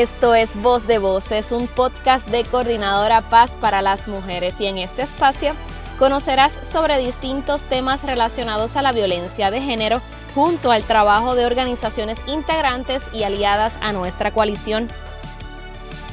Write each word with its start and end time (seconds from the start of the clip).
Esto 0.00 0.34
es 0.34 0.48
Voz 0.62 0.86
de 0.86 0.98
Voces, 0.98 1.52
un 1.52 1.68
podcast 1.68 2.26
de 2.28 2.44
Coordinadora 2.44 3.20
Paz 3.20 3.50
para 3.60 3.82
las 3.82 4.08
Mujeres 4.08 4.58
y 4.58 4.64
en 4.64 4.78
este 4.78 5.02
espacio 5.02 5.52
conocerás 5.98 6.58
sobre 6.66 6.96
distintos 6.96 7.64
temas 7.64 8.02
relacionados 8.04 8.76
a 8.76 8.82
la 8.82 8.92
violencia 8.92 9.50
de 9.50 9.60
género 9.60 10.00
junto 10.34 10.72
al 10.72 10.84
trabajo 10.84 11.34
de 11.34 11.44
organizaciones 11.44 12.22
integrantes 12.26 13.10
y 13.12 13.24
aliadas 13.24 13.76
a 13.82 13.92
nuestra 13.92 14.30
coalición. 14.30 14.88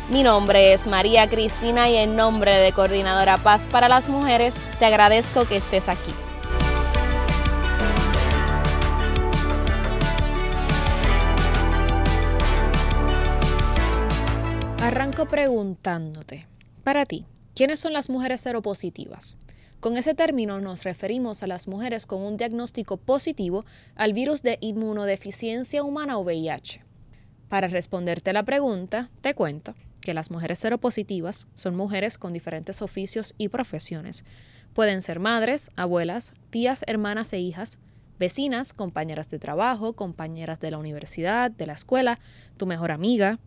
Mi 0.10 0.22
nombre 0.22 0.74
es 0.74 0.86
María 0.86 1.30
Cristina 1.30 1.90
y 1.90 1.96
en 1.96 2.18
nombre 2.18 2.56
de 2.56 2.74
Coordinadora 2.74 3.38
Paz 3.38 3.70
para 3.72 3.88
las 3.88 4.10
Mujeres 4.10 4.54
te 4.80 4.86
agradezco 4.86 5.46
que 5.46 5.56
estés 5.56 5.88
aquí. 5.88 6.14
Arranco 14.98 15.28
preguntándote, 15.28 16.48
para 16.84 17.06
ti, 17.06 17.28
¿quiénes 17.54 17.80
son 17.80 17.94
las 17.94 18.10
mujeres 18.10 18.42
seropositivas? 18.42 19.38
Con 19.80 19.96
ese 19.96 20.16
término 20.16 20.60
nos 20.60 20.86
referimos 20.86 21.44
a 21.44 21.48
las 21.48 21.68
mujeres 21.68 22.08
con 22.08 22.24
un 22.24 22.36
diagnóstico 22.36 22.98
positivo 22.98 23.64
al 23.94 24.14
virus 24.14 24.42
de 24.42 24.58
inmunodeficiencia 24.60 25.84
humana 25.84 26.18
o 26.18 26.22
VIH. 26.22 26.84
Para 27.48 27.68
responderte 27.68 28.34
la 28.34 28.42
pregunta, 28.42 29.12
te 29.22 29.36
cuento 29.36 29.76
que 30.02 30.16
las 30.16 30.32
mujeres 30.32 30.58
seropositivas 30.58 31.48
son 31.54 31.76
mujeres 31.76 32.18
con 32.18 32.34
diferentes 32.34 32.82
oficios 32.82 33.36
y 33.38 33.50
profesiones. 33.50 34.26
Pueden 34.74 35.04
ser 35.04 35.20
madres, 35.20 35.70
abuelas, 35.76 36.34
tías, 36.50 36.84
hermanas 36.88 37.32
e 37.34 37.40
hijas, 37.40 37.78
vecinas, 38.18 38.74
compañeras 38.74 39.30
de 39.30 39.38
trabajo, 39.38 39.94
compañeras 39.94 40.60
de 40.60 40.72
la 40.72 40.80
universidad, 40.80 41.52
de 41.52 41.68
la 41.68 41.74
escuela, 41.74 42.18
tu 42.58 42.66
mejor 42.66 42.92
amiga, 42.92 43.38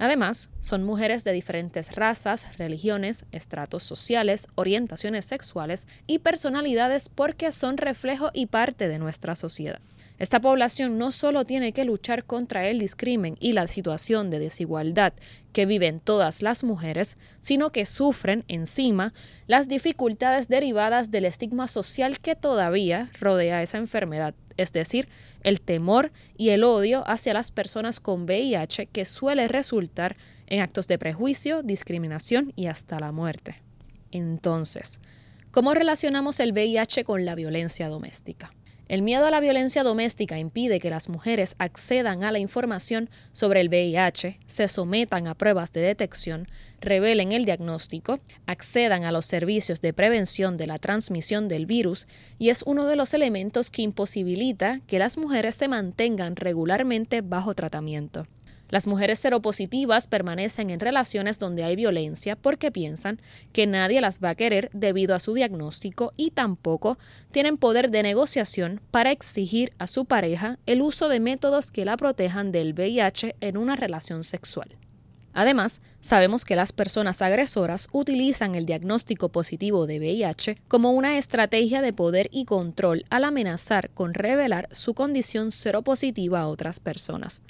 Además, 0.00 0.48
son 0.60 0.82
mujeres 0.82 1.24
de 1.24 1.32
diferentes 1.32 1.94
razas, 1.94 2.56
religiones, 2.56 3.26
estratos 3.32 3.82
sociales, 3.82 4.48
orientaciones 4.54 5.26
sexuales 5.26 5.86
y 6.06 6.20
personalidades 6.20 7.10
porque 7.10 7.52
son 7.52 7.76
reflejo 7.76 8.30
y 8.32 8.46
parte 8.46 8.88
de 8.88 8.98
nuestra 8.98 9.36
sociedad. 9.36 9.78
Esta 10.18 10.40
población 10.40 10.96
no 10.96 11.12
solo 11.12 11.44
tiene 11.44 11.72
que 11.74 11.84
luchar 11.84 12.24
contra 12.24 12.66
el 12.68 12.78
discrimen 12.78 13.36
y 13.40 13.52
la 13.52 13.68
situación 13.68 14.30
de 14.30 14.38
desigualdad 14.38 15.12
que 15.52 15.66
viven 15.66 16.00
todas 16.00 16.40
las 16.40 16.64
mujeres, 16.64 17.18
sino 17.40 17.70
que 17.70 17.84
sufren 17.84 18.44
encima 18.48 19.12
las 19.46 19.68
dificultades 19.68 20.48
derivadas 20.48 21.10
del 21.10 21.26
estigma 21.26 21.68
social 21.68 22.20
que 22.20 22.36
todavía 22.36 23.10
rodea 23.20 23.62
esa 23.62 23.76
enfermedad 23.76 24.34
es 24.60 24.72
decir, 24.72 25.08
el 25.42 25.60
temor 25.60 26.12
y 26.36 26.50
el 26.50 26.64
odio 26.64 27.02
hacia 27.08 27.34
las 27.34 27.50
personas 27.50 28.00
con 28.00 28.24
VIH 28.24 28.86
que 28.86 29.04
suele 29.04 29.48
resultar 29.48 30.16
en 30.46 30.60
actos 30.60 30.88
de 30.88 30.98
prejuicio, 30.98 31.62
discriminación 31.62 32.52
y 32.56 32.66
hasta 32.66 33.00
la 33.00 33.12
muerte. 33.12 33.62
Entonces, 34.10 35.00
¿cómo 35.50 35.74
relacionamos 35.74 36.40
el 36.40 36.52
VIH 36.52 37.04
con 37.04 37.24
la 37.24 37.34
violencia 37.34 37.88
doméstica? 37.88 38.50
El 38.90 39.02
miedo 39.02 39.24
a 39.24 39.30
la 39.30 39.38
violencia 39.38 39.84
doméstica 39.84 40.40
impide 40.40 40.80
que 40.80 40.90
las 40.90 41.08
mujeres 41.08 41.54
accedan 41.58 42.24
a 42.24 42.32
la 42.32 42.40
información 42.40 43.08
sobre 43.30 43.60
el 43.60 43.68
VIH, 43.68 44.40
se 44.46 44.66
sometan 44.66 45.28
a 45.28 45.36
pruebas 45.36 45.72
de 45.72 45.80
detección, 45.80 46.48
revelen 46.80 47.30
el 47.30 47.44
diagnóstico, 47.44 48.18
accedan 48.46 49.04
a 49.04 49.12
los 49.12 49.26
servicios 49.26 49.80
de 49.80 49.92
prevención 49.92 50.56
de 50.56 50.66
la 50.66 50.80
transmisión 50.80 51.46
del 51.46 51.66
virus 51.66 52.08
y 52.36 52.48
es 52.48 52.64
uno 52.66 52.84
de 52.84 52.96
los 52.96 53.14
elementos 53.14 53.70
que 53.70 53.82
imposibilita 53.82 54.80
que 54.88 54.98
las 54.98 55.18
mujeres 55.18 55.54
se 55.54 55.68
mantengan 55.68 56.34
regularmente 56.34 57.20
bajo 57.20 57.54
tratamiento. 57.54 58.26
Las 58.70 58.86
mujeres 58.86 59.18
seropositivas 59.18 60.06
permanecen 60.06 60.70
en 60.70 60.78
relaciones 60.78 61.40
donde 61.40 61.64
hay 61.64 61.74
violencia 61.74 62.36
porque 62.36 62.70
piensan 62.70 63.20
que 63.52 63.66
nadie 63.66 64.00
las 64.00 64.20
va 64.20 64.30
a 64.30 64.34
querer 64.36 64.70
debido 64.72 65.16
a 65.16 65.20
su 65.20 65.34
diagnóstico 65.34 66.12
y 66.16 66.30
tampoco 66.30 66.96
tienen 67.32 67.56
poder 67.56 67.90
de 67.90 68.04
negociación 68.04 68.80
para 68.92 69.10
exigir 69.10 69.72
a 69.78 69.88
su 69.88 70.04
pareja 70.04 70.58
el 70.66 70.82
uso 70.82 71.08
de 71.08 71.18
métodos 71.18 71.72
que 71.72 71.84
la 71.84 71.96
protejan 71.96 72.52
del 72.52 72.72
VIH 72.72 73.34
en 73.40 73.56
una 73.56 73.74
relación 73.74 74.22
sexual. 74.22 74.76
Además, 75.32 75.80
sabemos 76.00 76.44
que 76.44 76.56
las 76.56 76.72
personas 76.72 77.22
agresoras 77.22 77.88
utilizan 77.92 78.54
el 78.54 78.66
diagnóstico 78.66 79.28
positivo 79.28 79.86
de 79.86 79.98
VIH 79.98 80.58
como 80.68 80.90
una 80.90 81.18
estrategia 81.18 81.82
de 81.82 81.92
poder 81.92 82.28
y 82.32 82.44
control 82.44 83.04
al 83.10 83.24
amenazar 83.24 83.90
con 83.90 84.14
revelar 84.14 84.68
su 84.72 84.94
condición 84.94 85.52
seropositiva 85.52 86.40
a 86.40 86.48
otras 86.48 86.80
personas. 86.80 87.42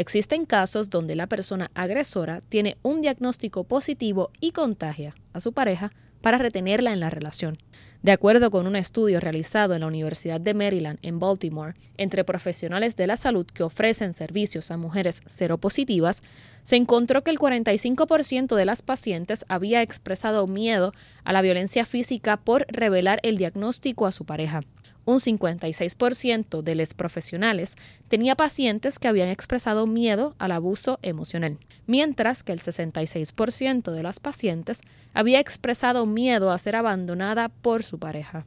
Existen 0.00 0.46
casos 0.46 0.88
donde 0.88 1.14
la 1.14 1.26
persona 1.26 1.70
agresora 1.74 2.40
tiene 2.48 2.78
un 2.80 3.02
diagnóstico 3.02 3.64
positivo 3.64 4.30
y 4.40 4.52
contagia 4.52 5.14
a 5.34 5.40
su 5.40 5.52
pareja 5.52 5.92
para 6.22 6.38
retenerla 6.38 6.94
en 6.94 7.00
la 7.00 7.10
relación. 7.10 7.58
De 8.02 8.10
acuerdo 8.10 8.50
con 8.50 8.66
un 8.66 8.76
estudio 8.76 9.20
realizado 9.20 9.74
en 9.74 9.80
la 9.82 9.86
Universidad 9.86 10.40
de 10.40 10.54
Maryland 10.54 10.98
en 11.02 11.18
Baltimore 11.18 11.74
entre 11.98 12.24
profesionales 12.24 12.96
de 12.96 13.08
la 13.08 13.18
salud 13.18 13.44
que 13.44 13.62
ofrecen 13.62 14.14
servicios 14.14 14.70
a 14.70 14.78
mujeres 14.78 15.20
seropositivas, 15.26 16.22
se 16.62 16.76
encontró 16.76 17.22
que 17.22 17.30
el 17.30 17.38
45% 17.38 18.56
de 18.56 18.64
las 18.64 18.80
pacientes 18.80 19.44
había 19.48 19.82
expresado 19.82 20.46
miedo 20.46 20.94
a 21.24 21.34
la 21.34 21.42
violencia 21.42 21.84
física 21.84 22.38
por 22.38 22.64
revelar 22.70 23.20
el 23.22 23.36
diagnóstico 23.36 24.06
a 24.06 24.12
su 24.12 24.24
pareja. 24.24 24.62
Un 25.04 25.18
56% 25.18 26.62
de 26.62 26.74
los 26.74 26.94
profesionales 26.94 27.76
tenía 28.08 28.36
pacientes 28.36 28.98
que 28.98 29.08
habían 29.08 29.28
expresado 29.28 29.86
miedo 29.86 30.34
al 30.38 30.52
abuso 30.52 30.98
emocional, 31.02 31.58
mientras 31.86 32.42
que 32.42 32.52
el 32.52 32.60
66% 32.60 33.92
de 33.92 34.02
las 34.02 34.20
pacientes 34.20 34.80
había 35.14 35.40
expresado 35.40 36.06
miedo 36.06 36.52
a 36.52 36.58
ser 36.58 36.76
abandonada 36.76 37.48
por 37.48 37.82
su 37.82 37.98
pareja. 37.98 38.46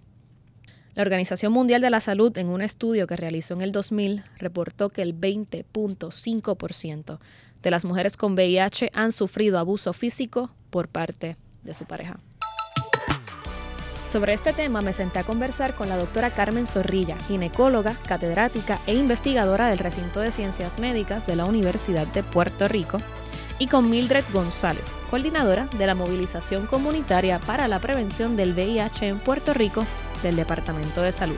La 0.96 1.02
Organización 1.02 1.52
Mundial 1.52 1.82
de 1.82 1.90
la 1.90 2.00
Salud, 2.00 2.38
en 2.38 2.50
un 2.50 2.62
estudio 2.62 3.08
que 3.08 3.16
realizó 3.16 3.56
en 3.56 3.62
el 3.62 3.72
2000, 3.72 4.24
reportó 4.38 4.90
que 4.90 5.02
el 5.02 5.20
20.5% 5.20 7.20
de 7.64 7.72
las 7.72 7.84
mujeres 7.84 8.16
con 8.16 8.34
VIH 8.34 8.92
han 8.94 9.12
sufrido 9.12 9.58
abuso 9.58 9.92
físico 9.94 10.52
por 10.70 10.90
parte 10.90 11.36
de 11.64 11.74
su 11.74 11.86
pareja. 11.86 12.20
Sobre 14.06 14.34
este 14.34 14.54
tema 14.54 14.82
me 14.82 14.94
senté 14.94 15.20
a 15.20 15.24
conversar 15.24 15.76
con 15.76 15.88
la 15.88 15.96
doctora 15.98 16.32
Carmen 16.32 16.68
Zorrilla, 16.68 17.18
ginecóloga, 17.28 17.96
catedrática 18.06 18.80
e 18.86 18.94
investigadora 18.94 19.70
del 19.70 19.80
recinto 19.80 20.20
de 20.20 20.32
ciencias 20.32 20.78
médicas 20.78 21.26
de 21.26 21.36
la 21.36 21.46
Universidad 21.46 22.06
de 22.08 22.22
Puerto 22.22 22.68
Rico, 22.68 23.00
y 23.60 23.68
con 23.68 23.90
Mildred 23.90 24.26
González, 24.34 24.94
coordinadora 25.10 25.68
de 25.78 25.88
la 25.88 25.96
movilización 25.96 26.66
comunitaria 26.66 27.40
para 27.40 27.68
la 27.68 27.80
prevención 27.80 28.36
del 28.36 28.54
VIH 28.54 29.08
en 29.08 29.20
Puerto 29.20 29.54
Rico 29.54 29.86
del 30.22 30.36
Departamento 30.36 31.02
de 31.02 31.12
Salud. 31.12 31.38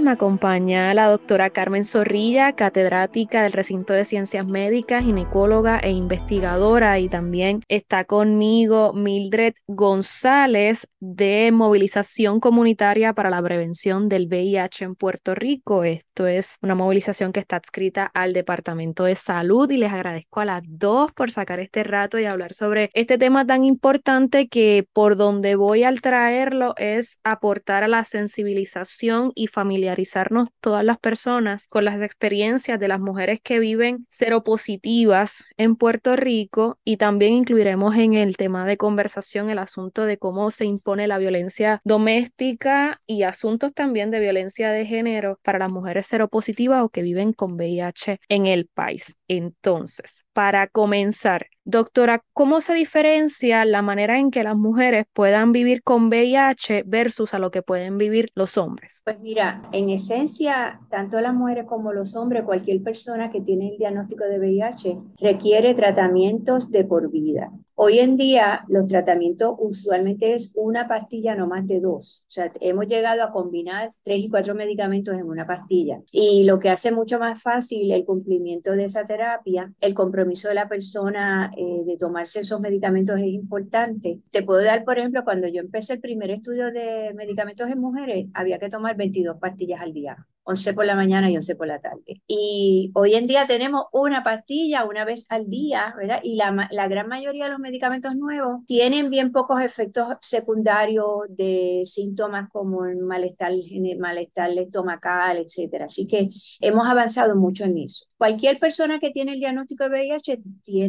Me 0.00 0.12
acompaña 0.12 0.94
la 0.94 1.08
doctora 1.08 1.50
Carmen 1.50 1.82
Zorrilla, 1.82 2.52
catedrática 2.52 3.42
del 3.42 3.52
recinto 3.52 3.92
de 3.92 4.04
ciencias 4.04 4.46
médicas, 4.46 5.04
ginecóloga 5.04 5.80
e 5.80 5.90
investigadora. 5.90 7.00
Y 7.00 7.08
también 7.08 7.62
está 7.68 8.04
conmigo 8.04 8.92
Mildred 8.92 9.54
González 9.66 10.88
de 11.00 11.50
Movilización 11.52 12.38
Comunitaria 12.38 13.12
para 13.12 13.28
la 13.28 13.42
Prevención 13.42 14.08
del 14.08 14.28
VIH 14.28 14.84
en 14.84 14.94
Puerto 14.94 15.34
Rico. 15.34 15.82
Esto 15.82 16.28
es 16.28 16.58
una 16.62 16.76
movilización 16.76 17.32
que 17.32 17.40
está 17.40 17.56
adscrita 17.56 18.08
al 18.14 18.32
Departamento 18.32 19.04
de 19.04 19.16
Salud 19.16 19.68
y 19.70 19.78
les 19.78 19.92
agradezco 19.92 20.40
a 20.40 20.44
las 20.44 20.62
dos 20.66 21.12
por 21.12 21.32
sacar 21.32 21.58
este 21.58 21.82
rato 21.82 22.20
y 22.20 22.24
hablar 22.24 22.54
sobre 22.54 22.90
este 22.94 23.18
tema 23.18 23.44
tan 23.44 23.64
importante 23.64 24.48
que 24.48 24.86
por 24.92 25.16
donde 25.16 25.56
voy 25.56 25.82
al 25.82 26.00
traerlo 26.00 26.74
es 26.76 27.18
aportar 27.24 27.82
a 27.82 27.88
la 27.88 28.04
sensibilización 28.04 29.32
y 29.34 29.48
familiaridad 29.48 29.87
familiarizarnos 29.88 30.48
todas 30.60 30.84
las 30.84 30.98
personas 30.98 31.66
con 31.66 31.84
las 31.84 32.02
experiencias 32.02 32.78
de 32.78 32.88
las 32.88 33.00
mujeres 33.00 33.40
que 33.42 33.58
viven 33.58 34.06
seropositivas 34.10 35.44
en 35.56 35.76
Puerto 35.76 36.14
Rico 36.14 36.78
y 36.84 36.98
también 36.98 37.32
incluiremos 37.32 37.96
en 37.96 38.14
el 38.14 38.36
tema 38.36 38.66
de 38.66 38.76
conversación 38.76 39.48
el 39.48 39.58
asunto 39.58 40.04
de 40.04 40.18
cómo 40.18 40.50
se 40.50 40.66
impone 40.66 41.08
la 41.08 41.18
violencia 41.18 41.80
doméstica 41.84 43.00
y 43.06 43.22
asuntos 43.22 43.72
también 43.72 44.10
de 44.10 44.20
violencia 44.20 44.70
de 44.70 44.84
género 44.84 45.38
para 45.42 45.58
las 45.58 45.70
mujeres 45.70 46.06
seropositivas 46.06 46.82
o 46.82 46.90
que 46.90 47.02
viven 47.02 47.32
con 47.32 47.54
VIH 47.54 48.20
en 48.28 48.46
el 48.46 48.66
país. 48.66 49.16
Entonces, 49.26 50.26
para 50.34 50.66
comenzar, 50.66 51.46
Doctora, 51.70 52.24
¿cómo 52.32 52.62
se 52.62 52.72
diferencia 52.72 53.66
la 53.66 53.82
manera 53.82 54.18
en 54.18 54.30
que 54.30 54.42
las 54.42 54.56
mujeres 54.56 55.04
puedan 55.12 55.52
vivir 55.52 55.82
con 55.82 56.06
VIH 56.08 56.84
versus 56.86 57.34
a 57.34 57.38
lo 57.38 57.50
que 57.50 57.60
pueden 57.60 57.98
vivir 57.98 58.30
los 58.34 58.56
hombres? 58.56 59.02
Pues 59.04 59.20
mira, 59.20 59.68
en 59.72 59.90
esencia, 59.90 60.80
tanto 60.88 61.20
las 61.20 61.34
mujeres 61.34 61.66
como 61.66 61.92
los 61.92 62.16
hombres, 62.16 62.44
cualquier 62.44 62.82
persona 62.82 63.30
que 63.30 63.42
tiene 63.42 63.68
el 63.68 63.76
diagnóstico 63.76 64.24
de 64.24 64.38
VIH 64.38 64.96
requiere 65.20 65.74
tratamientos 65.74 66.70
de 66.70 66.84
por 66.84 67.10
vida. 67.10 67.52
Hoy 67.80 68.00
en 68.00 68.16
día 68.16 68.64
los 68.66 68.88
tratamientos 68.88 69.54
usualmente 69.56 70.34
es 70.34 70.50
una 70.56 70.88
pastilla, 70.88 71.36
no 71.36 71.46
más 71.46 71.64
de 71.64 71.78
dos. 71.78 72.24
O 72.26 72.30
sea, 72.30 72.50
hemos 72.60 72.88
llegado 72.88 73.22
a 73.22 73.30
combinar 73.30 73.92
tres 74.02 74.18
y 74.18 74.28
cuatro 74.28 74.56
medicamentos 74.56 75.14
en 75.14 75.22
una 75.22 75.46
pastilla. 75.46 76.00
Y 76.10 76.42
lo 76.42 76.58
que 76.58 76.70
hace 76.70 76.90
mucho 76.90 77.20
más 77.20 77.40
fácil 77.40 77.92
el 77.92 78.04
cumplimiento 78.04 78.72
de 78.72 78.86
esa 78.86 79.06
terapia, 79.06 79.72
el 79.80 79.94
compromiso 79.94 80.48
de 80.48 80.54
la 80.54 80.68
persona 80.68 81.52
eh, 81.56 81.84
de 81.86 81.96
tomarse 81.96 82.40
esos 82.40 82.60
medicamentos 82.60 83.16
es 83.20 83.28
importante. 83.28 84.22
Te 84.28 84.42
puedo 84.42 84.64
dar, 84.64 84.82
por 84.84 84.98
ejemplo, 84.98 85.22
cuando 85.22 85.46
yo 85.46 85.60
empecé 85.60 85.92
el 85.92 86.00
primer 86.00 86.32
estudio 86.32 86.72
de 86.72 87.14
medicamentos 87.14 87.70
en 87.70 87.78
mujeres, 87.78 88.26
había 88.34 88.58
que 88.58 88.70
tomar 88.70 88.96
22 88.96 89.36
pastillas 89.38 89.80
al 89.80 89.92
día. 89.92 90.16
11 90.48 90.72
por 90.72 90.86
la 90.86 90.94
mañana 90.94 91.30
y 91.30 91.36
11 91.36 91.56
por 91.56 91.66
la 91.66 91.78
tarde. 91.78 92.22
Y 92.26 92.90
hoy 92.94 93.14
en 93.14 93.26
día 93.26 93.46
tenemos 93.46 93.84
una 93.92 94.24
pastilla 94.24 94.86
una 94.86 95.04
vez 95.04 95.26
al 95.28 95.50
día, 95.50 95.94
¿verdad? 95.94 96.20
Y 96.22 96.36
la, 96.36 96.88
gran 96.88 97.06
mayoría 97.06 97.44
de 97.44 97.50
los 97.50 97.58
medicamentos 97.58 98.16
nuevos 98.16 98.64
tienen 98.66 99.10
bien 99.10 99.30
pocos 99.30 99.60
efectos 99.60 100.14
secundarios 100.22 101.04
de 101.28 101.82
síntomas 101.84 102.48
como 102.50 102.86
el 102.86 102.96
malestar, 102.96 103.52
malestar 103.98 104.50
estomacal, 104.58 105.36
etcétera. 105.36 105.84
Así 105.84 106.06
que 106.06 106.30
hemos 106.60 106.86
avanzado 106.86 107.36
mucho 107.36 107.64
en 107.64 107.76
eso. 107.76 108.06
Cualquier 108.16 108.58
persona 108.58 108.98
que 108.98 109.10
tiene 109.10 109.34
el 109.34 109.40
diagnóstico 109.40 109.84
de 109.84 109.90
VIH 109.90 110.40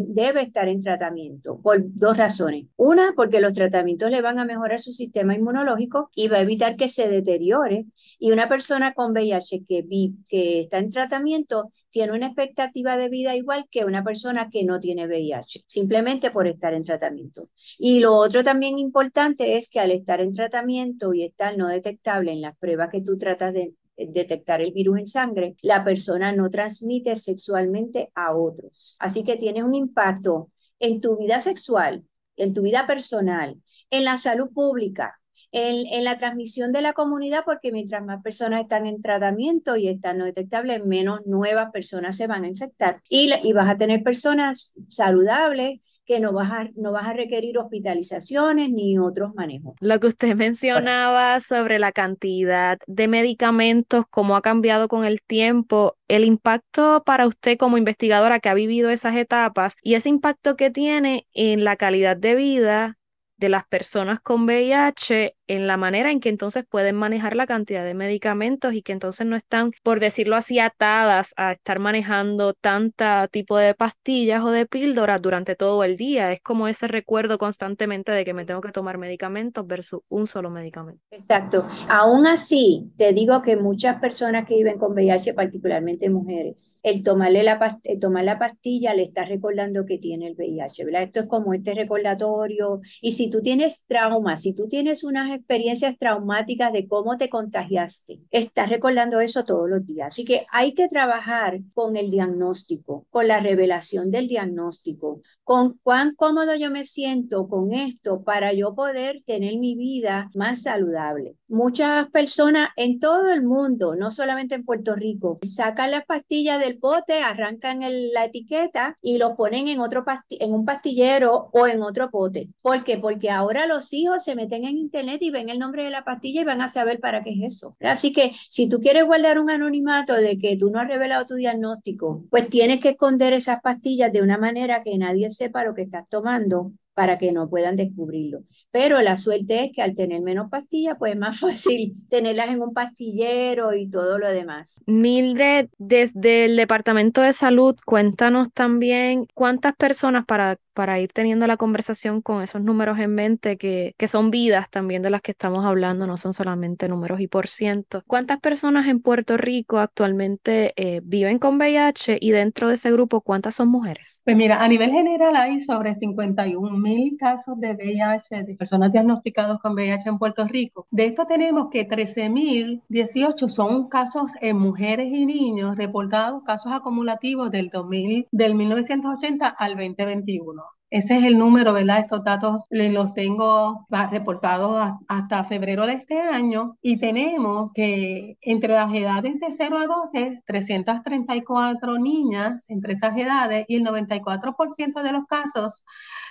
debe 0.08 0.42
estar 0.42 0.70
en 0.70 0.82
tratamiento 0.82 1.60
por 1.62 1.82
dos 1.84 2.18
razones. 2.18 2.66
Una, 2.78 3.14
porque 3.16 3.42
los 3.42 3.54
tratamientos 3.54 4.10
le 4.10 4.22
van 4.22 4.40
a 4.40 4.46
mejorar 4.46 4.80
su 4.80 4.94
sistema 4.94 5.36
inmunológico 5.36 6.10
y 6.16 6.30
va 6.30 6.38
a 6.38 6.42
evitar 6.42 6.78
que 6.78 6.88
se 6.88 7.10
deteriore. 7.10 7.86
Y 8.18 8.32
una 8.32 8.48
persona 8.48 8.94
con 8.94 9.12
VIH 9.12 9.49
que, 9.68 9.86
que 10.28 10.62
está 10.62 10.78
en 10.78 10.90
tratamiento 10.90 11.72
tiene 11.90 12.14
una 12.14 12.28
expectativa 12.28 12.98
de 12.98 13.10
vida 13.10 13.36
igual 13.36 13.66
que 13.70 13.86
una 13.86 14.04
persona 14.04 14.50
que 14.50 14.64
no 14.64 14.80
tiene 14.80 15.08
VIH, 15.08 15.64
simplemente 15.68 16.32
por 16.32 16.48
estar 16.48 16.74
en 16.74 16.84
tratamiento. 16.84 17.50
Y 17.78 18.00
lo 18.00 18.16
otro 18.16 18.44
también 18.44 18.78
importante 18.78 19.58
es 19.58 19.70
que 19.70 19.80
al 19.80 19.92
estar 19.92 20.22
en 20.22 20.34
tratamiento 20.34 21.14
y 21.14 21.24
estar 21.24 21.58
no 21.58 21.68
detectable 21.68 22.32
en 22.32 22.42
las 22.42 22.58
pruebas 22.58 22.90
que 22.92 23.02
tú 23.02 23.18
tratas 23.18 23.54
de 23.54 23.74
detectar 23.98 24.62
el 24.62 24.72
virus 24.72 25.00
en 25.00 25.08
sangre, 25.08 25.56
la 25.62 25.84
persona 25.84 26.32
no 26.32 26.50
transmite 26.50 27.16
sexualmente 27.16 28.12
a 28.16 28.36
otros. 28.36 28.96
Así 29.00 29.24
que 29.24 29.38
tiene 29.38 29.64
un 29.64 29.76
impacto 29.76 30.52
en 30.80 31.02
tu 31.02 31.18
vida 31.18 31.42
sexual, 31.42 32.06
en 32.38 32.54
tu 32.54 32.62
vida 32.62 32.88
personal, 32.88 33.62
en 33.90 34.06
la 34.06 34.18
salud 34.18 34.50
pública, 34.54 35.19
en, 35.52 36.04
la 36.04 36.18
transmisión 36.18 36.72
de 36.72 36.82
la 36.82 36.94
comunidad, 36.94 37.44
porque 37.46 37.72
mientras 37.72 38.04
más 38.04 38.22
personas 38.22 38.62
están 38.62 38.86
en 38.86 39.02
tratamiento 39.02 39.76
y 39.76 39.88
están 39.88 40.18
no 40.18 40.26
detectables, 40.26 40.86
menos 40.86 41.26
nuevas 41.26 41.72
personas 41.72 42.18
se 42.18 42.28
van 42.28 42.44
a 42.44 42.48
infectar. 42.48 43.02
Y, 43.10 43.32
y 43.44 43.54
vas 43.54 43.70
a 43.70 43.78
tener 43.78 44.04
personas 44.04 44.74
saludables 44.90 45.80
que 46.10 46.20
no 46.20 46.34
vas, 46.34 46.52
a, 46.52 46.68
no 46.76 46.92
vas 46.92 47.06
a 47.06 47.14
requerir 47.14 47.60
hospitalizaciones 47.60 48.72
ni 48.72 48.98
otros 48.98 49.36
manejos. 49.36 49.76
Lo 49.80 50.00
que 50.00 50.08
usted 50.08 50.36
mencionaba 50.36 51.40
sobre 51.40 51.78
la 51.78 51.92
cantidad 51.92 52.80
de 52.88 53.08
medicamentos, 53.08 54.06
cómo 54.10 54.36
ha 54.36 54.42
cambiado 54.42 54.88
con 54.88 55.06
el 55.06 55.22
tiempo, 55.22 55.98
el 56.08 56.26
impacto 56.26 57.04
para 57.06 57.28
usted 57.28 57.60
como 57.60 57.78
investigadora 57.78 58.40
que 58.40 58.50
ha 58.50 58.56
vivido 58.56 58.90
esas 58.90 59.16
etapas 59.18 59.76
y 59.84 59.94
ese 59.94 60.10
impacto 60.10 60.56
que 60.56 60.72
tiene 60.72 61.28
en 61.34 61.64
la 61.64 61.76
calidad 61.76 62.18
de 62.18 62.34
vida 62.34 62.98
de 63.38 63.50
las 63.50 63.68
personas 63.68 64.20
con 64.20 64.46
VIH 64.46 65.36
en 65.50 65.66
la 65.66 65.78
manera 65.78 66.12
en 66.12 66.20
que 66.20 66.30
entonces 66.30 66.64
pueden 66.70 66.96
manejar 66.96 67.36
la 67.36 67.48
cantidad 67.48 67.84
de 67.84 67.96
medicamentos 67.96 68.76
y 68.76 68.84
que 68.84 68.92
entonces 68.92 69.26
no 69.26 69.36
están, 69.36 69.72
por 69.82 70.00
decirlo 70.00 70.36
así, 70.36 70.60
atadas 70.60 71.34
a 71.38 71.54
estar 71.54 71.80
manejando 71.80 72.54
tanta 72.54 73.28
tipo 73.28 73.58
de 73.58 73.74
pastillas 73.74 74.44
o 74.44 74.52
de 74.52 74.68
píldoras 74.68 75.20
durante 75.22 75.56
todo 75.56 75.84
el 75.84 75.98
día. 75.98 76.32
Es 76.32 76.40
como 76.42 76.68
ese 76.68 76.88
recuerdo 76.88 77.40
constantemente 77.40 78.12
de 78.12 78.24
que 78.26 78.36
me 78.36 78.46
tengo 78.46 78.62
que 78.62 78.72
tomar 78.72 79.00
medicamentos 79.00 79.66
versus 79.66 80.02
un 80.08 80.28
solo 80.28 80.52
medicamento. 80.52 81.02
Exacto. 81.10 81.68
Aún 81.90 82.28
así, 82.28 82.92
te 82.96 83.12
digo 83.12 83.42
que 83.42 83.58
muchas 83.58 84.00
personas 84.00 84.48
que 84.48 84.56
viven 84.56 84.78
con 84.78 84.94
VIH, 84.94 85.34
particularmente 85.34 86.12
mujeres, 86.12 86.78
el 86.84 87.02
tomarle 87.02 87.42
la, 87.42 87.80
tomar 88.00 88.24
la 88.24 88.38
pastilla 88.38 88.94
le 88.94 89.02
está 89.02 89.26
recordando 89.26 89.84
que 89.84 89.98
tiene 89.98 90.28
el 90.28 90.36
VIH, 90.36 90.86
¿verdad? 90.86 91.04
Esto 91.04 91.22
es 91.22 91.26
como 91.26 91.56
este 91.56 91.74
recordatorio. 91.74 92.82
Y 93.02 93.14
si 93.14 93.32
tú 93.32 93.42
tienes 93.42 93.84
trauma, 93.88 94.38
si 94.38 94.54
tú 94.54 94.68
tienes 94.68 95.04
unas 95.04 95.39
experiencias 95.40 95.98
traumáticas 95.98 96.72
de 96.74 96.88
cómo 96.88 97.18
te 97.18 97.30
contagiaste, 97.30 98.22
estás 98.32 98.70
recordando 98.70 99.20
eso 99.22 99.44
todos 99.44 99.70
los 99.70 99.86
días. 99.86 100.08
Así 100.08 100.26
que 100.26 100.46
hay 100.52 100.74
que 100.74 100.88
trabajar 100.88 101.60
con 101.74 101.96
el 101.98 102.12
diagnóstico, 102.12 103.06
con 103.10 103.28
la 103.28 103.40
revelación 103.40 104.12
del 104.12 104.28
diagnóstico, 104.28 105.22
con 105.44 105.80
cuán 105.82 106.14
cómodo 106.16 106.56
yo 106.56 106.70
me 106.70 106.86
siento 106.86 107.48
con 107.48 107.74
esto 107.74 108.24
para 108.24 108.54
yo 108.54 108.76
poder 108.76 109.24
tener 109.26 109.58
mi 109.58 109.76
vida 109.76 110.30
más 110.36 110.62
saludable. 110.62 111.36
Muchas 111.48 112.08
personas 112.12 112.70
en 112.76 113.00
todo 113.00 113.32
el 113.32 113.42
mundo, 113.42 113.96
no 113.96 114.12
solamente 114.12 114.54
en 114.54 114.64
Puerto 114.64 114.96
Rico, 114.96 115.40
sacan 115.42 115.90
las 115.90 116.06
pastillas 116.06 116.60
del 116.60 116.78
pote, 116.78 117.22
arrancan 117.22 117.80
la 118.14 118.26
etiqueta 118.26 118.98
y 119.02 119.18
lo 119.18 119.36
ponen 119.36 119.68
en, 119.68 119.80
otro 119.80 120.06
en 120.30 120.54
un 120.54 120.66
pastillero 120.66 121.50
o 121.52 121.66
en 121.66 121.82
otro 121.82 122.12
pote. 122.12 122.50
¿Por 122.62 122.84
qué? 122.84 122.98
Porque 122.98 123.32
ahora 123.32 123.66
los 123.66 123.92
hijos 123.94 124.24
se 124.24 124.36
meten 124.36 124.66
en 124.66 124.78
internet 124.78 125.20
y 125.22 125.29
ven 125.32 125.50
el 125.50 125.60
nombre 125.60 125.84
de 125.84 125.90
la 125.90 126.04
pastilla 126.04 126.42
y 126.42 126.46
van 126.46 126.62
a 126.62 126.68
saber 126.68 127.00
para 127.00 127.24
qué 127.24 127.32
es 127.32 127.56
eso. 127.56 127.76
Así 127.80 128.14
que 128.14 128.34
si 128.50 128.70
tú 128.70 128.80
quieres 128.80 129.06
guardar 129.06 129.40
un 129.40 129.50
anonimato 129.50 130.14
de 130.14 130.38
que 130.38 130.58
tú 130.58 130.70
no 130.70 130.80
has 130.80 130.88
revelado 130.88 131.26
tu 131.26 131.36
diagnóstico, 131.36 132.26
pues 132.30 132.50
tienes 132.50 132.80
que 132.80 132.90
esconder 132.90 133.34
esas 133.34 133.62
pastillas 133.62 134.12
de 134.12 134.22
una 134.22 134.38
manera 134.38 134.84
que 134.84 134.98
nadie 134.98 135.30
sepa 135.32 135.64
lo 135.64 135.74
que 135.74 135.84
estás 135.84 136.08
tomando 136.10 136.72
para 137.00 137.18
que 137.18 137.32
no 137.32 137.50
puedan 137.50 137.78
descubrirlo. 137.78 138.44
Pero 138.72 139.02
la 139.02 139.16
suerte 139.16 139.64
es 139.64 139.72
que 139.72 139.82
al 139.82 139.96
tener 139.96 140.22
menos 140.22 140.50
pastillas, 140.50 140.98
pues 141.00 141.14
es 141.14 141.20
más 141.20 141.40
fácil 141.40 141.94
tenerlas 142.10 142.50
en 142.50 142.62
un 142.62 142.74
pastillero 142.74 143.74
y 143.74 143.90
todo 143.90 144.20
lo 144.20 144.30
demás. 144.30 144.82
Mildred, 144.86 145.70
desde 145.78 146.44
el 146.44 146.58
Departamento 146.58 147.22
de 147.22 147.32
Salud, 147.32 147.78
cuéntanos 147.86 148.52
también 148.52 149.28
cuántas 149.34 149.78
personas 149.78 150.26
para 150.26 150.58
para 150.80 150.98
ir 150.98 151.12
teniendo 151.12 151.46
la 151.46 151.58
conversación 151.58 152.22
con 152.22 152.42
esos 152.42 152.62
números 152.62 153.00
en 153.00 153.14
mente 153.14 153.58
que, 153.58 153.96
que 153.98 154.08
son 154.08 154.32
vidas 154.32 154.70
también 154.70 155.02
de 155.02 155.10
las 155.10 155.20
que 155.20 155.32
estamos 155.32 155.66
hablando, 155.66 156.08
no 156.08 156.16
son 156.16 156.34
solamente 156.34 156.88
números 156.88 157.20
y 157.20 157.28
por 157.28 157.50
ciento. 157.50 158.02
¿Cuántas 158.08 158.40
personas 158.40 158.88
en 158.88 159.02
Puerto 159.02 159.36
Rico 159.36 159.80
actualmente 159.80 160.72
eh, 160.78 161.02
viven 161.04 161.38
con 161.38 161.58
VIH 161.58 162.20
y 162.22 162.32
dentro 162.32 162.70
de 162.70 162.76
ese 162.76 162.94
grupo 162.94 163.20
cuántas 163.20 163.56
son 163.56 163.68
mujeres? 163.68 164.22
Pues 164.24 164.38
mira, 164.38 164.64
a 164.64 164.70
nivel 164.70 164.90
general 164.92 165.36
hay 165.36 165.60
sobre 165.60 165.96
51 165.96 166.78
mil 166.78 167.18
casos 167.18 167.60
de 167.60 167.74
VIH, 167.74 168.44
de 168.46 168.56
personas 168.56 168.94
diagnosticadas 168.94 169.60
con 169.60 169.74
VIH 169.74 170.08
en 170.08 170.18
Puerto 170.18 170.46
Rico. 170.46 170.88
De 170.92 171.08
esto 171.08 171.26
tenemos 171.26 171.68
que 171.70 171.84
13 171.84 172.30
mil 172.30 172.84
18 172.88 173.50
son 173.50 173.90
casos 173.90 174.32
en 174.40 174.58
mujeres 174.58 175.12
y 175.12 175.26
niños 175.26 175.76
reportados, 175.76 176.42
casos 176.46 176.72
acumulativos 176.72 177.52
del 177.52 177.68
2000, 177.68 178.30
del 178.32 178.56
1980 178.56 179.46
al 179.46 179.72
2021. 179.76 180.69
Ese 180.92 181.18
es 181.18 181.24
el 181.24 181.38
número, 181.38 181.72
¿verdad? 181.74 182.00
Estos 182.00 182.24
datos 182.24 182.64
los 182.70 183.14
tengo 183.14 183.86
reportados 184.12 184.94
hasta 185.08 185.44
febrero 185.44 185.86
de 185.86 185.94
este 185.94 186.20
año 186.20 186.78
y 186.82 186.98
tenemos 186.98 187.72
que 187.76 188.38
entre 188.42 188.74
las 188.74 188.92
edades 188.94 189.40
de 189.40 189.52
0 189.52 189.78
a 189.78 189.86
12, 189.86 190.42
334 190.46 192.00
niñas 192.00 192.66
entre 192.70 192.94
esas 192.94 193.16
edades 193.18 193.66
y 193.68 193.76
el 193.76 193.84
94% 193.86 195.04
de 195.04 195.12
los 195.12 195.26
casos 195.28 195.84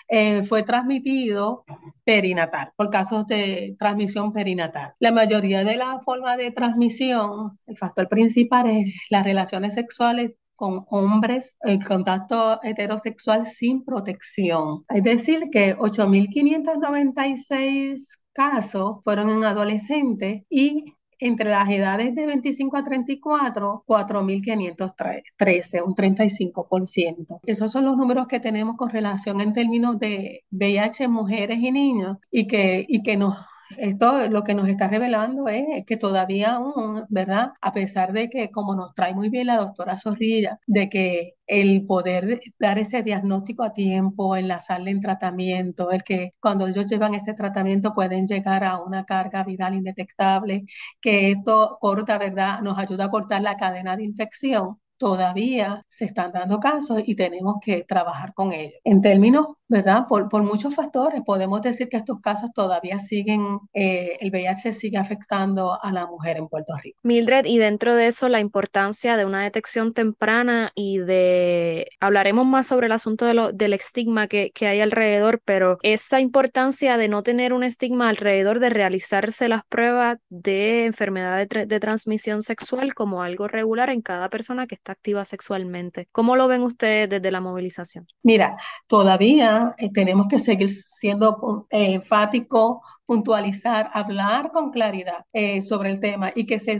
eh, 0.08 0.42
fue 0.42 0.64
transmitido 0.64 1.64
perinatal, 2.04 2.72
por 2.76 2.90
casos 2.90 3.26
de 3.26 3.76
transmisión 3.78 4.32
perinatal. 4.32 4.94
La 4.98 5.12
mayoría 5.12 5.62
de 5.62 5.76
las 5.76 6.02
formas 6.04 6.36
de 6.36 6.50
transmisión, 6.50 7.56
el 7.66 7.76
factor 7.76 8.08
principal 8.08 8.68
es 8.68 8.92
las 9.10 9.24
relaciones 9.24 9.74
sexuales 9.74 10.32
con 10.58 10.84
hombres, 10.90 11.56
el 11.60 11.82
contacto 11.84 12.60
heterosexual 12.64 13.46
sin 13.46 13.84
protección. 13.84 14.84
Es 14.88 15.04
decir, 15.04 15.50
que 15.52 15.76
8.596 15.76 18.18
casos 18.32 18.96
fueron 19.04 19.30
en 19.30 19.44
adolescentes 19.44 20.42
y 20.50 20.96
entre 21.20 21.50
las 21.50 21.68
edades 21.70 22.14
de 22.14 22.26
25 22.26 22.76
a 22.76 22.82
34, 22.82 23.84
4.513, 23.86 25.82
un 25.84 25.94
35%. 25.94 27.40
Esos 27.44 27.70
son 27.70 27.84
los 27.84 27.96
números 27.96 28.26
que 28.26 28.40
tenemos 28.40 28.76
con 28.76 28.90
relación 28.90 29.40
en 29.40 29.52
términos 29.52 30.00
de 30.00 30.44
VIH 30.50 31.04
en 31.04 31.12
mujeres 31.12 31.60
y 31.60 31.70
niños 31.70 32.16
y 32.32 32.48
que, 32.48 32.84
y 32.88 33.04
que 33.04 33.16
nos 33.16 33.36
esto 33.76 34.28
lo 34.28 34.44
que 34.44 34.54
nos 34.54 34.68
está 34.68 34.88
revelando 34.88 35.48
es 35.48 35.84
que 35.86 35.96
todavía 35.96 36.52
aún, 36.54 37.04
¿verdad? 37.08 37.52
A 37.60 37.72
pesar 37.72 38.12
de 38.12 38.30
que, 38.30 38.50
como 38.50 38.74
nos 38.74 38.94
trae 38.94 39.14
muy 39.14 39.28
bien 39.28 39.48
la 39.48 39.58
doctora 39.58 39.98
Zorrilla, 39.98 40.58
de 40.66 40.88
que 40.88 41.34
el 41.46 41.84
poder 41.86 42.40
dar 42.58 42.78
ese 42.78 43.02
diagnóstico 43.02 43.62
a 43.62 43.72
tiempo, 43.74 44.36
enlazarle 44.36 44.90
en 44.90 45.00
tratamiento, 45.00 45.90
el 45.90 46.02
que 46.02 46.34
cuando 46.40 46.66
ellos 46.66 46.90
llevan 46.90 47.14
ese 47.14 47.34
tratamiento 47.34 47.94
pueden 47.94 48.26
llegar 48.26 48.64
a 48.64 48.78
una 48.80 49.04
carga 49.04 49.44
viral 49.44 49.74
indetectable, 49.74 50.64
que 51.00 51.30
esto 51.32 51.78
corta, 51.80 52.18
¿verdad? 52.18 52.60
Nos 52.62 52.78
ayuda 52.78 53.04
a 53.06 53.10
cortar 53.10 53.42
la 53.42 53.56
cadena 53.56 53.96
de 53.96 54.04
infección 54.04 54.78
todavía 54.98 55.84
se 55.88 56.04
están 56.06 56.32
dando 56.32 56.58
casos 56.60 57.02
y 57.06 57.14
tenemos 57.14 57.56
que 57.62 57.84
trabajar 57.84 58.34
con 58.34 58.52
ellos. 58.52 58.80
En 58.84 59.00
términos 59.00 59.46
¿verdad? 59.68 60.06
Por, 60.08 60.28
por 60.28 60.42
muchos 60.42 60.74
factores. 60.74 61.22
Podemos 61.24 61.60
decir 61.60 61.88
que 61.88 61.98
estos 61.98 62.20
casos 62.20 62.50
todavía 62.54 63.00
siguen, 63.00 63.60
eh, 63.74 64.16
el 64.20 64.30
VIH 64.30 64.72
sigue 64.72 64.96
afectando 64.96 65.78
a 65.80 65.92
la 65.92 66.06
mujer 66.06 66.38
en 66.38 66.48
Puerto 66.48 66.72
Rico. 66.82 66.98
Mildred, 67.02 67.44
y 67.44 67.58
dentro 67.58 67.94
de 67.94 68.06
eso 68.06 68.28
la 68.28 68.40
importancia 68.40 69.16
de 69.16 69.26
una 69.26 69.42
detección 69.42 69.92
temprana 69.92 70.72
y 70.74 70.98
de, 70.98 71.88
hablaremos 72.00 72.46
más 72.46 72.66
sobre 72.66 72.86
el 72.86 72.92
asunto 72.92 73.26
de 73.26 73.34
lo, 73.34 73.52
del 73.52 73.74
estigma 73.74 74.26
que, 74.26 74.50
que 74.54 74.66
hay 74.66 74.80
alrededor, 74.80 75.40
pero 75.44 75.78
esa 75.82 76.20
importancia 76.20 76.96
de 76.96 77.08
no 77.08 77.22
tener 77.22 77.52
un 77.52 77.62
estigma 77.62 78.08
alrededor 78.08 78.60
de 78.60 78.70
realizarse 78.70 79.48
las 79.48 79.64
pruebas 79.64 80.18
de 80.30 80.86
enfermedad 80.86 81.46
de, 81.46 81.66
de 81.66 81.80
transmisión 81.80 82.42
sexual 82.42 82.94
como 82.94 83.22
algo 83.22 83.48
regular 83.48 83.90
en 83.90 84.00
cada 84.00 84.30
persona 84.30 84.66
que 84.66 84.74
está 84.74 84.92
activa 84.92 85.24
sexualmente. 85.26 86.08
¿Cómo 86.12 86.36
lo 86.36 86.48
ven 86.48 86.62
ustedes 86.62 87.10
desde 87.10 87.30
la 87.30 87.40
movilización? 87.40 88.06
Mira, 88.22 88.56
todavía 88.86 89.57
eh, 89.78 89.90
tenemos 89.92 90.26
que 90.28 90.38
seguir 90.38 90.70
siendo 90.70 91.66
eh, 91.70 91.94
enfáticos, 91.94 92.78
puntualizar, 93.06 93.90
hablar 93.94 94.52
con 94.52 94.70
claridad 94.70 95.24
eh, 95.32 95.62
sobre 95.62 95.90
el 95.90 96.00
tema 96.00 96.30
y 96.34 96.46
que 96.46 96.58
se, 96.58 96.78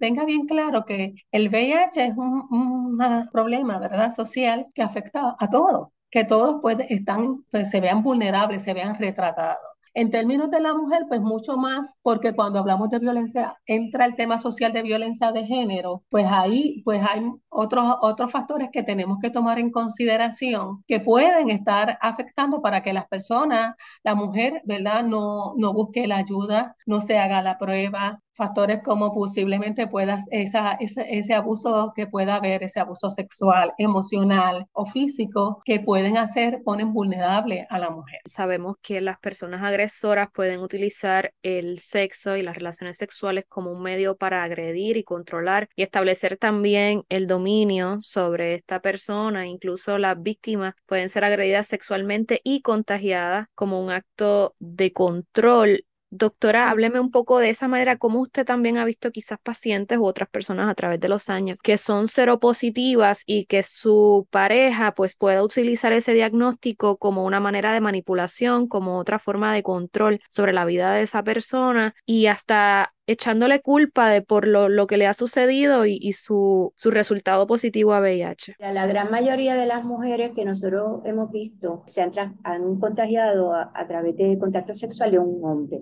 tenga 0.00 0.24
bien 0.24 0.46
claro 0.46 0.84
que 0.84 1.14
el 1.30 1.48
VIH 1.48 2.04
es 2.06 2.16
un, 2.16 2.98
problema, 3.32 3.78
¿verdad?, 3.78 4.10
social 4.10 4.66
que 4.74 4.82
afecta 4.82 5.34
a 5.38 5.48
todos, 5.48 5.88
que 6.10 6.24
todos 6.24 6.60
pueden, 6.60 6.86
están, 6.90 7.44
pues, 7.50 7.70
se 7.70 7.80
vean 7.80 8.02
vulnerables, 8.02 8.62
se 8.62 8.74
vean 8.74 8.96
retratados. 8.98 9.71
En 9.94 10.10
términos 10.10 10.50
de 10.50 10.60
la 10.60 10.74
mujer, 10.74 11.04
pues 11.06 11.20
mucho 11.20 11.56
más, 11.58 11.94
porque 12.02 12.34
cuando 12.34 12.58
hablamos 12.58 12.88
de 12.88 12.98
violencia, 12.98 13.58
entra 13.66 14.06
el 14.06 14.16
tema 14.16 14.38
social 14.38 14.72
de 14.72 14.82
violencia 14.82 15.32
de 15.32 15.44
género, 15.44 16.02
pues 16.08 16.26
ahí 16.30 16.82
pues 16.84 17.02
hay 17.06 17.22
otros, 17.50 17.96
otros 18.00 18.32
factores 18.32 18.70
que 18.72 18.82
tenemos 18.82 19.18
que 19.20 19.28
tomar 19.30 19.58
en 19.58 19.70
consideración 19.70 20.82
que 20.86 21.00
pueden 21.00 21.50
estar 21.50 21.98
afectando 22.00 22.62
para 22.62 22.82
que 22.82 22.94
las 22.94 23.06
personas, 23.06 23.74
la 24.02 24.14
mujer, 24.14 24.62
¿verdad? 24.64 25.04
No, 25.04 25.54
no 25.58 25.72
busque 25.74 26.06
la 26.06 26.16
ayuda, 26.16 26.74
no 26.86 27.00
se 27.02 27.18
haga 27.18 27.42
la 27.42 27.58
prueba, 27.58 28.22
factores 28.32 28.80
como 28.82 29.12
posiblemente 29.12 29.86
puedas, 29.86 30.24
esa, 30.30 30.72
ese, 30.72 31.04
ese, 31.18 31.34
abuso 31.34 31.92
que 31.94 32.06
pueda 32.06 32.36
haber, 32.36 32.62
ese 32.62 32.80
abuso 32.80 33.10
sexual, 33.10 33.72
emocional 33.78 34.66
o 34.72 34.86
físico, 34.86 35.60
que 35.64 35.80
pueden 35.80 36.16
hacer, 36.16 36.62
ponen 36.64 36.92
vulnerable 36.92 37.66
a 37.70 37.78
la 37.78 37.90
mujer. 37.90 38.20
Sabemos 38.24 38.76
que 38.82 39.00
las 39.00 39.18
personas 39.18 39.62
agresoras 39.62 40.28
pueden 40.32 40.60
utilizar 40.60 41.32
el 41.42 41.78
sexo 41.78 42.36
y 42.36 42.42
las 42.42 42.56
relaciones 42.56 42.96
sexuales 42.96 43.44
como 43.48 43.72
un 43.72 43.82
medio 43.82 44.16
para 44.16 44.42
agredir 44.42 44.96
y 44.96 45.04
controlar 45.04 45.68
y 45.76 45.82
establecer 45.82 46.36
también 46.36 47.04
el 47.08 47.26
dominio 47.26 48.00
sobre 48.00 48.54
esta 48.54 48.80
persona. 48.80 49.46
Incluso 49.46 49.98
las 49.98 50.20
víctimas 50.20 50.74
pueden 50.86 51.08
ser 51.08 51.24
agredidas 51.24 51.66
sexualmente 51.66 52.40
y 52.44 52.62
contagiadas 52.62 53.48
como 53.54 53.82
un 53.82 53.90
acto 53.90 54.54
de 54.58 54.92
control 54.92 55.84
Doctora, 56.14 56.68
hábleme 56.68 57.00
un 57.00 57.10
poco 57.10 57.38
de 57.38 57.48
esa 57.48 57.68
manera, 57.68 57.96
cómo 57.96 58.20
usted 58.20 58.44
también 58.44 58.76
ha 58.76 58.84
visto 58.84 59.10
quizás 59.10 59.38
pacientes 59.42 59.96
u 59.96 60.04
otras 60.04 60.28
personas 60.28 60.68
a 60.68 60.74
través 60.74 61.00
de 61.00 61.08
los 61.08 61.30
años 61.30 61.56
que 61.62 61.78
son 61.78 62.06
seropositivas 62.06 63.22
y 63.24 63.46
que 63.46 63.62
su 63.62 64.28
pareja 64.28 64.92
pues 64.92 65.16
pueda 65.16 65.42
utilizar 65.42 65.94
ese 65.94 66.12
diagnóstico 66.12 66.98
como 66.98 67.24
una 67.24 67.40
manera 67.40 67.72
de 67.72 67.80
manipulación, 67.80 68.68
como 68.68 68.98
otra 68.98 69.18
forma 69.18 69.54
de 69.54 69.62
control 69.62 70.20
sobre 70.28 70.52
la 70.52 70.66
vida 70.66 70.92
de 70.92 71.00
esa 71.00 71.22
persona 71.22 71.94
y 72.04 72.26
hasta 72.26 72.92
echándole 73.06 73.62
culpa 73.62 74.10
de 74.10 74.20
por 74.20 74.46
lo, 74.46 74.68
lo 74.68 74.86
que 74.86 74.98
le 74.98 75.06
ha 75.06 75.14
sucedido 75.14 75.86
y, 75.86 75.98
y, 75.98 76.12
su, 76.12 76.74
su 76.76 76.90
resultado 76.90 77.46
positivo 77.46 77.94
a 77.94 78.00
VIH. 78.00 78.56
La 78.58 78.86
gran 78.86 79.10
mayoría 79.10 79.54
de 79.54 79.64
las 79.64 79.82
mujeres 79.82 80.32
que 80.34 80.44
nosotros 80.44 81.00
hemos 81.06 81.32
visto 81.32 81.84
se 81.86 82.02
han, 82.02 82.12
han 82.44 82.78
contagiado 82.78 83.54
a, 83.54 83.72
a 83.74 83.86
través 83.86 84.14
de 84.18 84.38
contacto 84.38 84.74
sexual 84.74 85.10
de 85.10 85.18
un 85.18 85.42
hombre. 85.42 85.80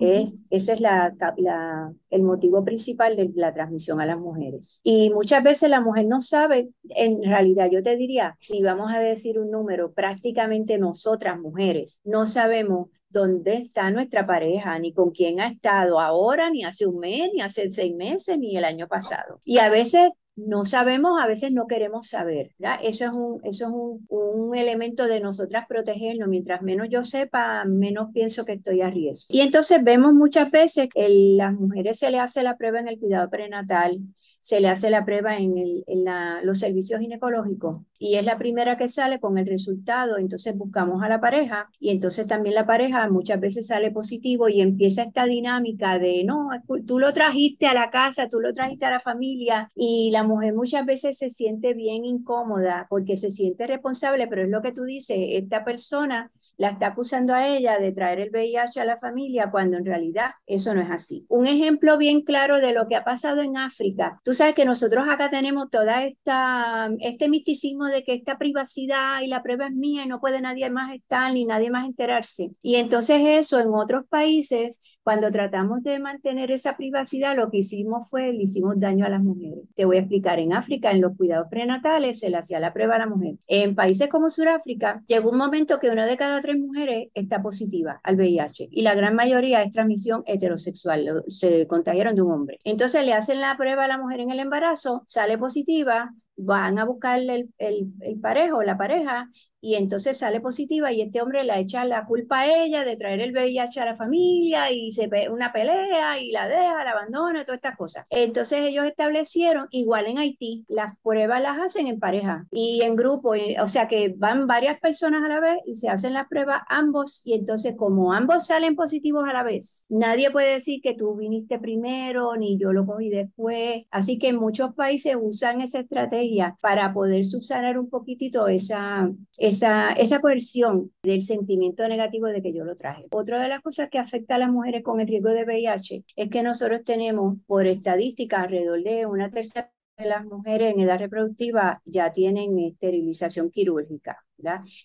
Es, 0.00 0.32
ese 0.50 0.72
es 0.74 0.80
la, 0.80 1.14
la, 1.36 1.92
el 2.10 2.22
motivo 2.22 2.64
principal 2.64 3.16
de 3.16 3.30
la 3.34 3.54
transmisión 3.54 4.00
a 4.00 4.06
las 4.06 4.18
mujeres. 4.18 4.80
Y 4.82 5.10
muchas 5.10 5.42
veces 5.42 5.70
la 5.70 5.80
mujer 5.80 6.06
no 6.06 6.20
sabe, 6.20 6.70
en 6.88 7.22
realidad 7.22 7.68
yo 7.70 7.82
te 7.82 7.96
diría, 7.96 8.36
si 8.40 8.62
vamos 8.62 8.92
a 8.92 8.98
decir 8.98 9.38
un 9.38 9.50
número, 9.50 9.92
prácticamente 9.92 10.78
nosotras 10.78 11.38
mujeres 11.38 12.00
no 12.04 12.26
sabemos 12.26 12.88
dónde 13.08 13.54
está 13.54 13.90
nuestra 13.90 14.26
pareja, 14.26 14.78
ni 14.78 14.92
con 14.92 15.10
quién 15.10 15.40
ha 15.40 15.48
estado 15.48 16.00
ahora, 16.00 16.50
ni 16.50 16.64
hace 16.64 16.86
un 16.86 16.98
mes, 16.98 17.30
ni 17.34 17.40
hace 17.40 17.70
seis 17.72 17.94
meses, 17.94 18.38
ni 18.38 18.56
el 18.56 18.64
año 18.64 18.86
pasado. 18.86 19.40
Y 19.44 19.58
a 19.58 19.68
veces 19.68 20.10
no 20.46 20.64
sabemos, 20.64 21.20
a 21.20 21.26
veces 21.26 21.52
no 21.52 21.66
queremos 21.66 22.08
saber. 22.08 22.52
¿verdad? 22.58 22.80
Eso 22.82 23.04
es, 23.04 23.12
un, 23.12 23.40
eso 23.44 23.66
es 23.66 23.72
un, 23.72 24.06
un, 24.08 24.56
elemento 24.56 25.06
de 25.06 25.20
nosotras 25.20 25.66
protegernos. 25.68 26.28
Mientras 26.28 26.62
menos 26.62 26.88
yo 26.90 27.04
sepa, 27.04 27.64
menos 27.64 28.10
pienso 28.12 28.44
que 28.44 28.52
estoy 28.52 28.82
a 28.82 28.90
riesgo. 28.90 29.26
Y 29.28 29.40
entonces 29.40 29.82
vemos 29.82 30.12
muchas 30.12 30.50
veces 30.50 30.88
que 30.92 31.08
las 31.36 31.54
mujeres 31.54 31.98
se 31.98 32.10
le 32.10 32.18
hace 32.18 32.42
la 32.42 32.56
prueba 32.56 32.80
en 32.80 32.88
el 32.88 32.98
cuidado 32.98 33.28
prenatal 33.30 34.00
se 34.40 34.60
le 34.60 34.68
hace 34.68 34.90
la 34.90 35.04
prueba 35.04 35.36
en, 35.36 35.58
el, 35.58 35.84
en 35.86 36.04
la, 36.04 36.40
los 36.42 36.58
servicios 36.58 37.00
ginecológicos 37.00 37.82
y 37.98 38.14
es 38.14 38.24
la 38.24 38.38
primera 38.38 38.78
que 38.78 38.88
sale 38.88 39.20
con 39.20 39.36
el 39.36 39.46
resultado, 39.46 40.16
entonces 40.16 40.56
buscamos 40.56 41.02
a 41.02 41.08
la 41.08 41.20
pareja 41.20 41.68
y 41.78 41.90
entonces 41.90 42.26
también 42.26 42.54
la 42.54 42.66
pareja 42.66 43.08
muchas 43.10 43.38
veces 43.38 43.66
sale 43.66 43.90
positivo 43.90 44.48
y 44.48 44.62
empieza 44.62 45.02
esta 45.02 45.26
dinámica 45.26 45.98
de, 45.98 46.24
no, 46.24 46.48
tú 46.86 46.98
lo 46.98 47.12
trajiste 47.12 47.66
a 47.66 47.74
la 47.74 47.90
casa, 47.90 48.28
tú 48.28 48.40
lo 48.40 48.52
trajiste 48.54 48.86
a 48.86 48.90
la 48.90 49.00
familia 49.00 49.70
y 49.74 50.10
la 50.12 50.22
mujer 50.22 50.54
muchas 50.54 50.86
veces 50.86 51.18
se 51.18 51.28
siente 51.28 51.74
bien 51.74 52.04
incómoda 52.06 52.86
porque 52.88 53.16
se 53.18 53.30
siente 53.30 53.66
responsable, 53.66 54.26
pero 54.28 54.42
es 54.42 54.48
lo 54.48 54.62
que 54.62 54.72
tú 54.72 54.84
dices, 54.84 55.18
esta 55.18 55.64
persona 55.64 56.30
la 56.60 56.68
está 56.68 56.88
acusando 56.88 57.32
a 57.32 57.48
ella 57.48 57.78
de 57.78 57.90
traer 57.90 58.20
el 58.20 58.30
VIH 58.30 58.82
a 58.82 58.84
la 58.84 58.98
familia 58.98 59.50
cuando 59.50 59.78
en 59.78 59.86
realidad 59.86 60.32
eso 60.44 60.74
no 60.74 60.82
es 60.82 60.90
así. 60.90 61.24
Un 61.30 61.46
ejemplo 61.46 61.96
bien 61.96 62.20
claro 62.20 62.60
de 62.60 62.74
lo 62.74 62.86
que 62.86 62.96
ha 62.96 63.02
pasado 63.02 63.40
en 63.40 63.56
África. 63.56 64.20
Tú 64.24 64.34
sabes 64.34 64.54
que 64.54 64.66
nosotros 64.66 65.08
acá 65.08 65.30
tenemos 65.30 65.70
toda 65.70 66.04
esta 66.04 66.90
este 67.00 67.30
misticismo 67.30 67.86
de 67.86 68.04
que 68.04 68.12
esta 68.12 68.36
privacidad 68.36 69.22
y 69.22 69.28
la 69.28 69.42
prueba 69.42 69.68
es 69.68 69.72
mía 69.72 70.04
y 70.04 70.08
no 70.08 70.20
puede 70.20 70.42
nadie 70.42 70.68
más 70.68 70.94
estar 70.94 71.32
ni 71.32 71.46
nadie 71.46 71.70
más 71.70 71.86
enterarse. 71.86 72.50
Y 72.60 72.74
entonces 72.74 73.22
eso 73.24 73.58
en 73.58 73.72
otros 73.72 74.04
países 74.10 74.82
cuando 75.02 75.30
tratamos 75.30 75.82
de 75.82 75.98
mantener 75.98 76.50
esa 76.50 76.76
privacidad, 76.76 77.34
lo 77.34 77.50
que 77.50 77.58
hicimos 77.58 78.08
fue, 78.10 78.32
le 78.32 78.42
hicimos 78.42 78.78
daño 78.78 79.06
a 79.06 79.08
las 79.08 79.22
mujeres. 79.22 79.64
Te 79.74 79.84
voy 79.84 79.96
a 79.96 80.00
explicar, 80.00 80.38
en 80.38 80.52
África, 80.52 80.90
en 80.90 81.00
los 81.00 81.16
cuidados 81.16 81.48
prenatales, 81.50 82.20
se 82.20 82.30
le 82.30 82.36
hacía 82.36 82.60
la 82.60 82.72
prueba 82.72 82.96
a 82.96 82.98
la 82.98 83.06
mujer. 83.06 83.36
En 83.46 83.74
países 83.74 84.08
como 84.08 84.28
Sudáfrica, 84.28 85.02
llegó 85.06 85.30
un 85.30 85.38
momento 85.38 85.80
que 85.80 85.88
una 85.88 86.06
de 86.06 86.16
cada 86.16 86.40
tres 86.40 86.49
mujeres 86.58 87.08
está 87.14 87.42
positiva 87.42 88.00
al 88.02 88.16
VIH 88.16 88.68
y 88.70 88.82
la 88.82 88.94
gran 88.94 89.14
mayoría 89.14 89.62
es 89.62 89.72
transmisión 89.72 90.22
heterosexual, 90.26 91.24
se 91.28 91.66
contagiaron 91.66 92.14
de 92.14 92.22
un 92.22 92.32
hombre. 92.32 92.58
Entonces 92.64 93.04
le 93.04 93.12
hacen 93.14 93.40
la 93.40 93.56
prueba 93.56 93.84
a 93.84 93.88
la 93.88 93.98
mujer 93.98 94.20
en 94.20 94.30
el 94.30 94.40
embarazo, 94.40 95.02
sale 95.06 95.38
positiva, 95.38 96.12
van 96.36 96.78
a 96.78 96.84
buscarle 96.84 97.34
el, 97.36 97.54
el, 97.58 97.86
el 98.00 98.20
parejo, 98.20 98.62
la 98.62 98.76
pareja, 98.78 99.28
y 99.60 99.74
entonces 99.74 100.18
sale 100.18 100.40
positiva 100.40 100.92
y 100.92 101.02
este 101.02 101.20
hombre 101.20 101.44
le 101.44 101.58
echa 101.58 101.84
la 101.84 102.06
culpa 102.06 102.40
a 102.40 102.64
ella 102.64 102.84
de 102.84 102.96
traer 102.96 103.20
el 103.20 103.32
VIH 103.32 103.80
a 103.80 103.84
la 103.84 103.96
familia 103.96 104.70
y 104.70 104.90
se 104.90 105.06
ve 105.06 105.28
una 105.28 105.52
pelea 105.52 106.18
y 106.18 106.30
la 106.30 106.48
deja, 106.48 106.84
la 106.84 106.90
abandona, 106.90 107.44
todas 107.44 107.58
estas 107.58 107.76
cosas. 107.76 108.06
Entonces 108.10 108.60
ellos 108.64 108.86
establecieron, 108.86 109.66
igual 109.70 110.06
en 110.06 110.18
Haití, 110.18 110.64
las 110.68 110.96
pruebas 111.02 111.42
las 111.42 111.58
hacen 111.58 111.86
en 111.86 111.98
pareja 111.98 112.46
y 112.50 112.82
en 112.82 112.96
grupo, 112.96 113.34
o 113.60 113.68
sea 113.68 113.88
que 113.88 114.14
van 114.16 114.46
varias 114.46 114.80
personas 114.80 115.24
a 115.24 115.28
la 115.28 115.40
vez 115.40 115.58
y 115.66 115.74
se 115.74 115.88
hacen 115.88 116.14
las 116.14 116.28
pruebas 116.28 116.62
ambos 116.68 117.20
y 117.24 117.34
entonces 117.34 117.74
como 117.76 118.12
ambos 118.12 118.46
salen 118.46 118.76
positivos 118.76 119.28
a 119.28 119.32
la 119.32 119.42
vez, 119.42 119.86
nadie 119.88 120.30
puede 120.30 120.54
decir 120.54 120.80
que 120.82 120.94
tú 120.94 121.16
viniste 121.16 121.58
primero 121.58 122.36
ni 122.36 122.58
yo 122.58 122.72
lo 122.72 122.86
cogí 122.86 123.10
después. 123.10 123.84
Así 123.90 124.18
que 124.18 124.28
en 124.28 124.36
muchos 124.36 124.74
países 124.74 125.16
usan 125.20 125.60
esa 125.60 125.80
estrategia 125.80 126.56
para 126.60 126.92
poder 126.92 127.24
subsanar 127.24 127.78
un 127.78 127.88
poquitito 127.88 128.48
esa 128.48 129.10
esa, 129.50 129.92
esa 129.92 130.20
coerción 130.20 130.92
del 131.02 131.22
sentimiento 131.22 131.86
negativo 131.88 132.26
de 132.26 132.42
que 132.42 132.52
yo 132.52 132.64
lo 132.64 132.76
traje. 132.76 133.06
Otra 133.10 133.42
de 133.42 133.48
las 133.48 133.60
cosas 133.60 133.90
que 133.90 133.98
afecta 133.98 134.36
a 134.36 134.38
las 134.38 134.50
mujeres 134.50 134.82
con 134.82 135.00
el 135.00 135.08
riesgo 135.08 135.30
de 135.30 135.44
VIH 135.44 136.04
es 136.16 136.28
que 136.30 136.42
nosotros 136.42 136.84
tenemos, 136.84 137.36
por 137.46 137.66
estadística, 137.66 138.42
alrededor 138.42 138.82
de 138.82 139.06
una 139.06 139.30
tercera 139.30 139.70
de 139.98 140.06
las 140.06 140.24
mujeres 140.24 140.72
en 140.72 140.80
edad 140.80 140.98
reproductiva 140.98 141.82
ya 141.84 142.10
tienen 142.10 142.58
esterilización 142.58 143.50
quirúrgica. 143.50 144.24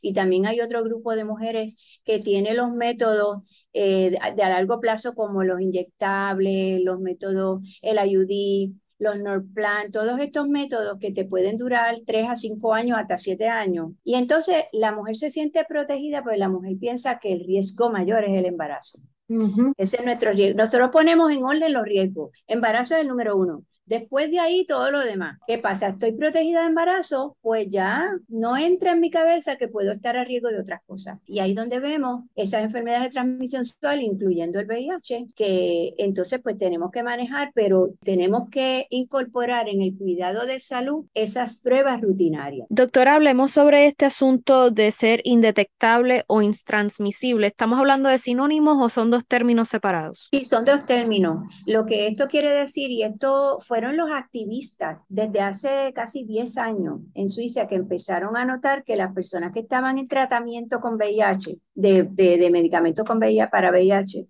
Y 0.02 0.14
también 0.14 0.46
hay 0.46 0.62
otro 0.62 0.84
grupo 0.84 1.16
de 1.16 1.24
mujeres 1.26 1.76
que 2.04 2.20
tiene 2.20 2.54
los 2.54 2.72
métodos 2.74 3.44
eh, 3.74 4.12
de, 4.12 4.20
de 4.36 4.44
a 4.44 4.50
largo 4.50 4.80
plazo 4.80 5.16
como 5.16 5.44
los 5.44 5.62
inyectables, 5.62 6.82
los 6.84 7.00
métodos, 7.00 7.62
el 7.82 7.98
IUD, 8.06 8.76
los 8.98 9.20
Norplan, 9.20 9.92
todos 9.92 10.20
estos 10.20 10.48
métodos 10.48 10.98
que 11.00 11.12
te 11.12 11.26
pueden 11.26 11.58
durar 11.58 11.96
3 12.06 12.30
a 12.30 12.36
5 12.36 12.74
años, 12.74 12.98
hasta 12.98 13.18
7 13.18 13.48
años. 13.48 13.92
Y 14.04 14.16
entonces 14.16 14.66
la 14.72 14.92
mujer 14.92 15.16
se 15.18 15.30
siente 15.32 15.66
protegida 15.68 16.24
porque 16.24 16.38
la 16.38 16.50
mujer 16.50 16.78
piensa 16.80 17.20
que 17.20 17.34
el 17.34 17.42
riesgo 17.46 17.92
mayor 17.92 18.24
es 18.24 18.38
el 18.38 18.46
embarazo. 18.46 19.00
Uh 19.28 19.48
-huh. 19.48 19.74
Ese 19.78 19.98
es 19.98 20.06
nuestro 20.06 20.32
riesgo. 20.32 20.58
Nosotros 20.58 20.90
ponemos 20.92 21.32
en 21.32 21.44
orden 21.44 21.74
los 21.74 21.84
riesgos. 21.84 22.32
Embarazo 22.48 22.96
es 22.96 23.02
el 23.02 23.08
número 23.08 23.36
uno. 23.36 23.64
Después 23.86 24.32
de 24.32 24.40
ahí, 24.40 24.66
todo 24.66 24.92
lo 24.92 25.00
demás. 25.00 25.40
¿Qué 25.48 25.58
pasa? 25.58 25.90
Estoy 25.90 26.14
protegida 26.14 26.62
de 26.62 26.68
embarazo, 26.68 27.38
pues 27.42 27.68
ya 27.70 28.10
no 28.28 28.58
entra 28.58 28.92
en 28.92 29.00
mi 29.00 29.12
cabeza 29.12 29.58
que 29.58 29.68
puedo 29.68 29.92
estar 29.92 30.18
a 30.18 30.24
riesgo 30.24 30.50
de 30.50 30.60
otras 30.60 30.82
cosas. 30.86 31.20
Y 31.28 31.40
ahí 31.40 31.52
es 31.52 31.56
donde 31.56 31.80
vemos 31.80 32.24
esas 32.36 32.64
enfermedades 32.64 33.04
de 33.04 33.10
transmisión 33.12 33.64
sexual, 33.64 34.02
incluyendo 34.02 34.60
el 34.60 34.66
VIH, 34.66 35.28
que 35.36 35.94
entonces 35.98 36.42
pues 36.42 36.58
tenemos 36.58 36.92
que 36.92 37.04
manejar, 37.04 37.52
pero 37.54 37.90
tenemos 38.04 38.50
que 38.50 38.88
incorporar 38.90 39.70
en 39.70 39.82
el 39.82 39.96
cuidado 39.98 40.46
de 40.46 40.60
salud 40.60 41.06
esas 41.14 41.56
pruebas 41.58 42.02
rutinarias. 42.02 42.68
Doctora, 42.70 43.16
hablemos 43.16 43.52
sobre 43.52 43.88
este 43.88 44.06
asunto 44.06 44.72
de 44.72 44.92
ser 44.92 45.22
indetectable 45.24 46.24
o 46.28 46.42
intransmisible. 46.42 47.48
¿Estamos 47.48 47.80
hablando 47.80 48.10
de 48.10 48.18
sinónimos 48.18 48.78
o 48.82 48.90
son 48.90 49.12
dos 49.12 49.26
términos 49.26 49.70
separados? 49.70 50.30
Sí, 50.32 50.46
son 50.46 50.66
dos 50.66 50.86
términos. 50.86 51.44
Lo 51.66 51.86
que 51.86 52.08
esto 52.08 52.28
quiere 52.28 52.52
decir, 52.52 52.90
y 52.90 53.04
esto 53.04 53.60
fue 53.60 53.75
fueron 53.76 53.98
los 53.98 54.10
activistas 54.10 55.00
desde 55.10 55.42
hace 55.42 55.92
casi 55.94 56.24
10 56.24 56.58
años 56.60 57.02
en 57.14 57.30
Suiza 57.30 57.68
que 57.68 57.76
empezaron 57.76 58.38
a 58.38 58.46
notar 58.46 58.86
que 58.86 58.96
las 58.96 59.14
personas 59.14 59.52
que 59.52 59.60
estaban 59.60 59.98
en 59.98 60.08
tratamiento 60.08 60.80
con 60.80 60.96
VIH, 60.96 61.60
de, 61.74 62.04
de, 62.04 62.50
medicamentos 62.52 63.06
con 63.06 63.18
VIH 63.18 63.50
para 63.50 63.72
VIH, 63.72 64.30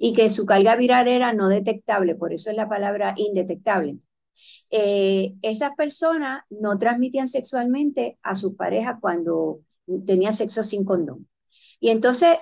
y 0.00 0.12
que 0.12 0.28
su 0.28 0.44
carga 0.44 0.74
viral 0.74 1.06
era 1.06 1.32
no 1.32 1.48
detectable, 1.48 2.16
por 2.16 2.32
eso 2.32 2.50
es 2.50 2.56
la 2.56 2.68
palabra 2.68 3.14
indetectable. 3.16 3.98
Eh, 4.70 5.34
esas 5.40 5.70
personas 5.76 6.42
no 6.50 6.76
transmitían 6.76 7.28
sexualmente 7.28 8.18
a 8.24 8.34
sus 8.34 8.56
parejas 8.56 8.96
cuando 9.00 9.60
tenían 10.04 10.34
sexo 10.34 10.64
sin 10.64 10.84
condón. 10.84 11.28
Y 11.78 11.90
entonces 11.90 12.38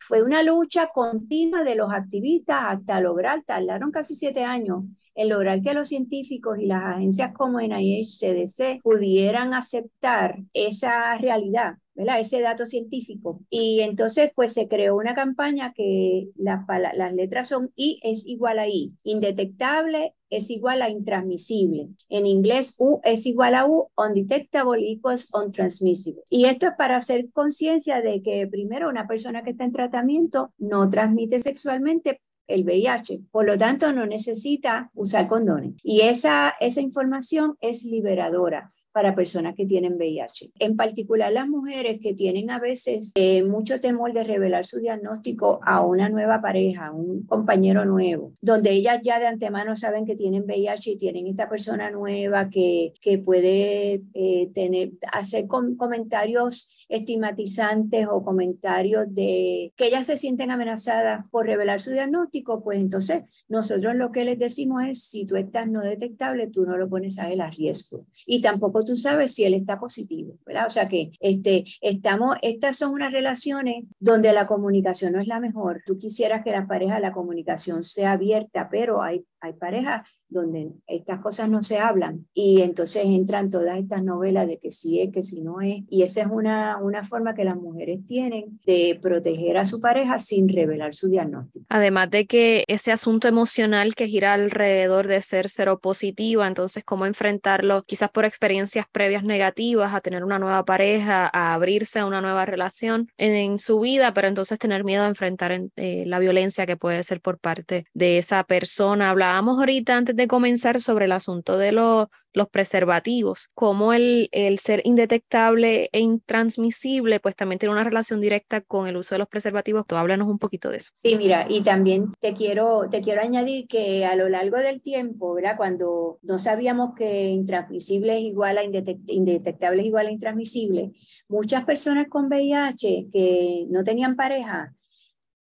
fue 0.00 0.24
una 0.24 0.42
lucha 0.42 0.88
continua 0.92 1.62
de 1.62 1.76
los 1.76 1.92
activistas 1.92 2.58
hasta 2.60 3.00
lograr, 3.00 3.44
tardaron 3.44 3.92
casi 3.92 4.16
siete 4.16 4.42
años 4.42 4.82
en 5.14 5.28
lograr 5.28 5.62
que 5.62 5.74
los 5.74 5.88
científicos 5.88 6.58
y 6.58 6.66
las 6.66 6.82
agencias 6.96 7.32
como 7.32 7.60
NIH, 7.60 8.18
CDC 8.18 8.80
pudieran 8.82 9.54
aceptar 9.54 10.38
esa 10.52 11.16
realidad. 11.18 11.74
¿verdad? 11.94 12.20
ese 12.20 12.40
dato 12.40 12.66
científico. 12.66 13.40
Y 13.50 13.80
entonces, 13.80 14.30
pues 14.34 14.52
se 14.54 14.68
creó 14.68 14.96
una 14.96 15.14
campaña 15.14 15.72
que 15.74 16.28
las, 16.36 16.64
las 16.68 17.12
letras 17.12 17.48
son 17.48 17.70
I 17.76 18.00
es 18.02 18.26
igual 18.26 18.58
a 18.58 18.68
I, 18.68 18.96
indetectable 19.04 20.14
es 20.30 20.50
igual 20.50 20.80
a 20.80 20.88
intransmisible. 20.88 21.90
En 22.08 22.26
inglés, 22.26 22.74
U 22.78 23.00
es 23.04 23.26
igual 23.26 23.54
a 23.54 23.66
U, 23.66 23.88
undetectable 23.96 24.90
equals 24.90 25.28
untransmissible. 25.34 26.22
Y 26.30 26.46
esto 26.46 26.68
es 26.68 26.72
para 26.78 26.96
hacer 26.96 27.30
conciencia 27.32 28.00
de 28.00 28.22
que 28.22 28.46
primero 28.46 28.88
una 28.88 29.06
persona 29.06 29.42
que 29.42 29.50
está 29.50 29.64
en 29.64 29.72
tratamiento 29.72 30.54
no 30.56 30.88
transmite 30.88 31.42
sexualmente 31.42 32.22
el 32.46 32.64
VIH. 32.64 33.20
Por 33.30 33.46
lo 33.46 33.56
tanto, 33.58 33.92
no 33.92 34.06
necesita 34.06 34.90
usar 34.94 35.28
condones. 35.28 35.74
Y 35.82 36.02
esa, 36.02 36.54
esa 36.60 36.80
información 36.80 37.56
es 37.60 37.84
liberadora 37.84 38.68
para 38.92 39.14
personas 39.14 39.54
que 39.56 39.66
tienen 39.66 39.94
VIH. 39.94 40.52
En 40.58 40.76
particular 40.76 41.32
las 41.32 41.48
mujeres 41.48 41.98
que 42.00 42.14
tienen 42.14 42.50
a 42.50 42.58
veces 42.58 43.12
eh, 43.14 43.42
mucho 43.42 43.80
temor 43.80 44.12
de 44.12 44.22
revelar 44.22 44.66
su 44.66 44.78
diagnóstico 44.78 45.60
a 45.64 45.80
una 45.80 46.08
nueva 46.08 46.40
pareja, 46.40 46.88
a 46.88 46.92
un 46.92 47.24
compañero 47.26 47.84
nuevo, 47.84 48.32
donde 48.40 48.70
ellas 48.70 49.00
ya 49.02 49.18
de 49.18 49.26
antemano 49.26 49.74
saben 49.76 50.04
que 50.04 50.16
tienen 50.16 50.44
VIH 50.44 50.90
y 50.90 50.98
tienen 50.98 51.26
esta 51.26 51.48
persona 51.48 51.90
nueva 51.90 52.50
que, 52.50 52.92
que 53.00 53.18
puede 53.18 54.02
eh, 54.14 54.50
tener, 54.52 54.92
hacer 55.10 55.46
comentarios 55.46 56.81
estigmatizantes 56.92 58.06
o 58.10 58.22
comentarios 58.22 59.06
de 59.08 59.72
que 59.76 59.86
ellas 59.86 60.06
se 60.06 60.16
sienten 60.16 60.50
amenazadas 60.50 61.24
por 61.30 61.46
revelar 61.46 61.80
su 61.80 61.90
diagnóstico, 61.90 62.62
pues 62.62 62.78
entonces 62.78 63.22
nosotros 63.48 63.94
lo 63.94 64.12
que 64.12 64.24
les 64.24 64.38
decimos 64.38 64.82
es, 64.84 65.04
si 65.04 65.24
tú 65.24 65.36
estás 65.36 65.68
no 65.68 65.80
detectable, 65.80 66.48
tú 66.48 66.66
no 66.66 66.76
lo 66.76 66.88
pones 66.88 67.18
a 67.18 67.32
él 67.32 67.40
a 67.40 67.50
riesgo. 67.50 68.06
Y 68.26 68.42
tampoco 68.42 68.84
tú 68.84 68.96
sabes 68.96 69.34
si 69.34 69.44
él 69.44 69.54
está 69.54 69.80
positivo, 69.80 70.38
¿verdad? 70.44 70.66
O 70.66 70.70
sea 70.70 70.88
que 70.88 71.12
este, 71.20 71.64
estamos, 71.80 72.36
estas 72.42 72.76
son 72.76 72.92
unas 72.92 73.12
relaciones 73.12 73.84
donde 73.98 74.32
la 74.32 74.46
comunicación 74.46 75.14
no 75.14 75.20
es 75.20 75.26
la 75.26 75.40
mejor. 75.40 75.82
Tú 75.86 75.96
quisieras 75.96 76.44
que 76.44 76.52
la 76.52 76.66
pareja, 76.66 77.00
la 77.00 77.12
comunicación 77.12 77.82
sea 77.82 78.12
abierta, 78.12 78.68
pero 78.70 79.02
hay, 79.02 79.24
hay 79.40 79.54
parejas 79.54 80.02
donde 80.32 80.72
estas 80.86 81.20
cosas 81.20 81.48
no 81.48 81.62
se 81.62 81.78
hablan 81.78 82.26
y 82.34 82.62
entonces 82.62 83.04
entran 83.04 83.50
todas 83.50 83.78
estas 83.78 84.02
novelas 84.02 84.46
de 84.46 84.58
que 84.58 84.70
sí 84.70 85.00
es, 85.00 85.12
que 85.12 85.22
sí 85.22 85.42
no 85.42 85.60
es. 85.60 85.82
Y 85.88 86.02
esa 86.02 86.22
es 86.22 86.28
una, 86.30 86.78
una 86.78 87.02
forma 87.02 87.34
que 87.34 87.44
las 87.44 87.56
mujeres 87.56 88.00
tienen 88.06 88.60
de 88.66 88.98
proteger 89.00 89.58
a 89.58 89.66
su 89.66 89.80
pareja 89.80 90.18
sin 90.18 90.48
revelar 90.48 90.94
su 90.94 91.08
diagnóstico. 91.08 91.64
Además 91.68 92.10
de 92.10 92.26
que 92.26 92.64
ese 92.68 92.92
asunto 92.92 93.28
emocional 93.28 93.94
que 93.94 94.08
gira 94.08 94.34
alrededor 94.34 95.06
de 95.06 95.22
ser 95.22 95.48
seropositiva, 95.48 96.46
entonces 96.46 96.84
cómo 96.84 97.06
enfrentarlo 97.06 97.82
quizás 97.84 98.10
por 98.10 98.24
experiencias 98.24 98.86
previas 98.90 99.24
negativas, 99.24 99.94
a 99.94 100.00
tener 100.00 100.24
una 100.24 100.38
nueva 100.38 100.64
pareja, 100.64 101.30
a 101.32 101.54
abrirse 101.54 101.98
a 101.98 102.06
una 102.06 102.20
nueva 102.20 102.44
relación 102.44 103.08
en, 103.16 103.58
su 103.58 103.80
vida, 103.80 104.14
pero 104.14 104.28
entonces 104.28 104.58
tener 104.58 104.84
miedo 104.84 105.04
a 105.04 105.08
enfrentar 105.08 105.52
eh, 105.76 106.04
la 106.06 106.18
violencia 106.18 106.66
que 106.66 106.76
puede 106.76 107.02
ser 107.02 107.20
por 107.20 107.38
parte 107.38 107.86
de 107.92 108.18
esa 108.18 108.44
persona. 108.44 109.10
Hablábamos 109.10 109.58
ahorita 109.58 109.96
antes 109.96 110.16
de 110.16 110.21
comenzar 110.28 110.80
sobre 110.80 111.06
el 111.06 111.12
asunto 111.12 111.58
de 111.58 111.72
los 111.72 112.08
los 112.32 112.48
preservativos, 112.48 113.50
como 113.54 113.92
el, 113.92 114.28
el 114.32 114.58
ser 114.58 114.80
indetectable 114.84 115.90
e 115.92 116.00
intransmisible, 116.00 117.20
pues 117.20 117.36
también 117.36 117.58
tiene 117.58 117.74
una 117.74 117.84
relación 117.84 118.20
directa 118.20 118.60
con 118.60 118.86
el 118.86 118.96
uso 118.96 119.14
de 119.14 119.18
los 119.18 119.28
preservativos. 119.28 119.86
Tú 119.86 119.96
háblanos 119.96 120.28
un 120.28 120.38
poquito 120.38 120.70
de 120.70 120.78
eso. 120.78 120.90
Sí, 120.94 121.16
mira, 121.16 121.46
y 121.48 121.62
también 121.62 122.10
te 122.20 122.32
quiero, 122.32 122.88
te 122.90 123.02
quiero 123.02 123.20
añadir 123.20 123.66
que 123.68 124.04
a 124.04 124.16
lo 124.16 124.28
largo 124.28 124.56
del 124.56 124.80
tiempo, 124.80 125.34
¿verdad? 125.34 125.56
Cuando 125.56 126.18
no 126.22 126.38
sabíamos 126.38 126.94
que 126.94 127.28
intransmisible 127.28 128.14
es 128.14 128.20
igual 128.20 128.58
a 128.58 128.64
indetectable 128.64 129.82
es 129.82 129.86
igual 129.86 130.06
a 130.06 130.10
intransmisible, 130.10 130.92
muchas 131.28 131.64
personas 131.64 132.06
con 132.08 132.26
VIH 132.26 133.08
que 133.12 133.66
no 133.68 133.84
tenían 133.84 134.16
pareja, 134.16 134.74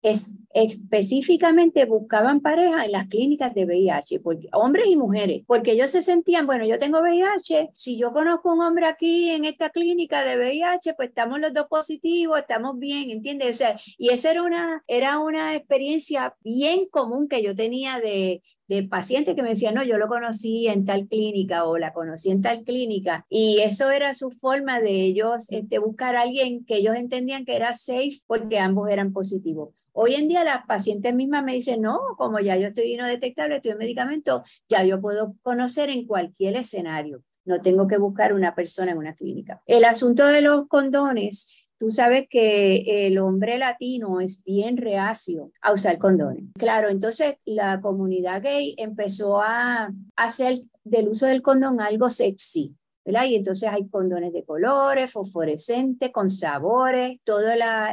es, 0.02 0.26
específicamente 0.54 1.86
buscaban 1.86 2.40
pareja 2.40 2.86
en 2.86 2.92
las 2.92 3.08
clínicas 3.08 3.54
de 3.54 3.66
VIH, 3.66 4.20
porque, 4.20 4.48
hombres 4.54 4.86
y 4.88 4.96
mujeres, 4.96 5.44
porque 5.48 5.72
ellos 5.72 5.92
se 5.92 6.02
sentían, 6.02 6.46
bueno, 6.46 6.66
yo 6.66 6.78
tengo 6.78 7.00
VIH, 7.02 7.72
si 7.74 7.98
yo 7.98 8.14
conozco 8.14 8.54
un 8.54 8.62
hombre 8.62 8.86
aquí 8.86 9.32
en 9.32 9.46
esta 9.46 9.70
clínica 9.72 10.24
de 10.24 10.38
VIH, 10.38 10.94
pues 10.94 11.10
estamos 11.10 11.40
los 11.40 11.54
dos 11.54 11.68
positivos, 11.68 12.40
estamos 12.40 12.78
bien, 12.78 13.10
¿entiendes? 13.10 13.50
O 13.50 13.54
sea, 13.54 13.80
y 13.98 14.10
esa 14.10 14.32
era 14.32 14.44
una, 14.44 14.84
era 14.88 15.20
una 15.20 15.56
experiencia 15.56 16.36
bien 16.44 16.88
común 16.90 17.28
que 17.28 17.42
yo 17.42 17.56
tenía 17.56 18.00
de, 18.00 18.44
de 18.68 18.84
pacientes 18.84 19.36
que 19.36 19.44
me 19.44 19.50
decían, 19.50 19.76
no, 19.76 19.84
yo 19.84 19.98
lo 19.98 20.08
conocí 20.08 20.68
en 20.68 20.86
tal 20.86 21.08
clínica 21.08 21.66
o 21.66 21.78
la 21.78 21.94
conocí 21.94 22.32
en 22.32 22.42
tal 22.42 22.64
clínica. 22.64 23.26
Y 23.30 23.60
eso 23.60 23.92
era 23.92 24.14
su 24.14 24.32
forma 24.32 24.82
de 24.82 25.02
ellos 25.02 25.48
este, 25.50 25.80
buscar 25.80 26.16
a 26.16 26.22
alguien 26.22 26.66
que 26.66 26.78
ellos 26.78 26.96
entendían 26.96 27.46
que 27.46 27.56
era 27.56 27.74
safe 27.74 28.22
porque 28.28 28.60
ambos 28.60 28.90
eran 28.90 29.14
positivos. 29.14 29.70
Hoy 29.96 30.16
en 30.16 30.28
día 30.28 30.43
las 30.44 30.66
pacientes 30.66 31.14
mismas 31.14 31.44
me 31.44 31.54
dicen, 31.54 31.82
no, 31.82 32.00
como 32.18 32.40
ya 32.40 32.56
yo 32.58 32.68
estoy 32.68 32.96
no 32.96 33.06
detectable, 33.06 33.58
estoy 33.58 33.72
en 33.74 33.78
medicamento, 33.78 34.44
ya 34.70 34.84
yo 34.84 35.02
puedo 35.02 35.36
conocer 35.42 35.90
en 35.90 36.06
cualquier 36.06 36.56
escenario. 36.56 37.24
No 37.46 37.62
tengo 37.62 37.88
que 37.88 37.98
buscar 37.98 38.34
una 38.34 38.56
persona 38.56 38.92
en 38.92 38.98
una 38.98 39.16
clínica. 39.16 39.62
El 39.66 39.84
asunto 39.84 40.26
de 40.26 40.42
los 40.42 40.68
condones, 40.68 41.48
tú 41.78 41.92
sabes 41.92 42.28
que 42.30 43.08
el 43.08 43.18
hombre 43.18 43.58
latino 43.58 44.22
es 44.22 44.44
bien 44.44 44.78
reacio 44.78 45.52
a 45.62 45.74
usar 45.74 45.98
condones. 45.98 46.46
Claro, 46.58 46.90
entonces 46.90 47.36
la 47.44 47.82
comunidad 47.82 48.42
gay 48.42 48.76
empezó 48.78 49.42
a 49.42 49.92
hacer 50.16 50.62
del 50.86 51.10
uso 51.10 51.26
del 51.26 51.42
condón 51.42 51.82
algo 51.82 52.10
sexy. 52.10 52.76
Y 53.06 53.36
entonces 53.36 53.70
hay 53.70 53.88
condones 53.88 54.34
de 54.34 54.44
colores, 54.44 55.12
fosforescentes, 55.12 56.12
con 56.12 56.30
sabores. 56.30 57.20
Todo 57.24 57.42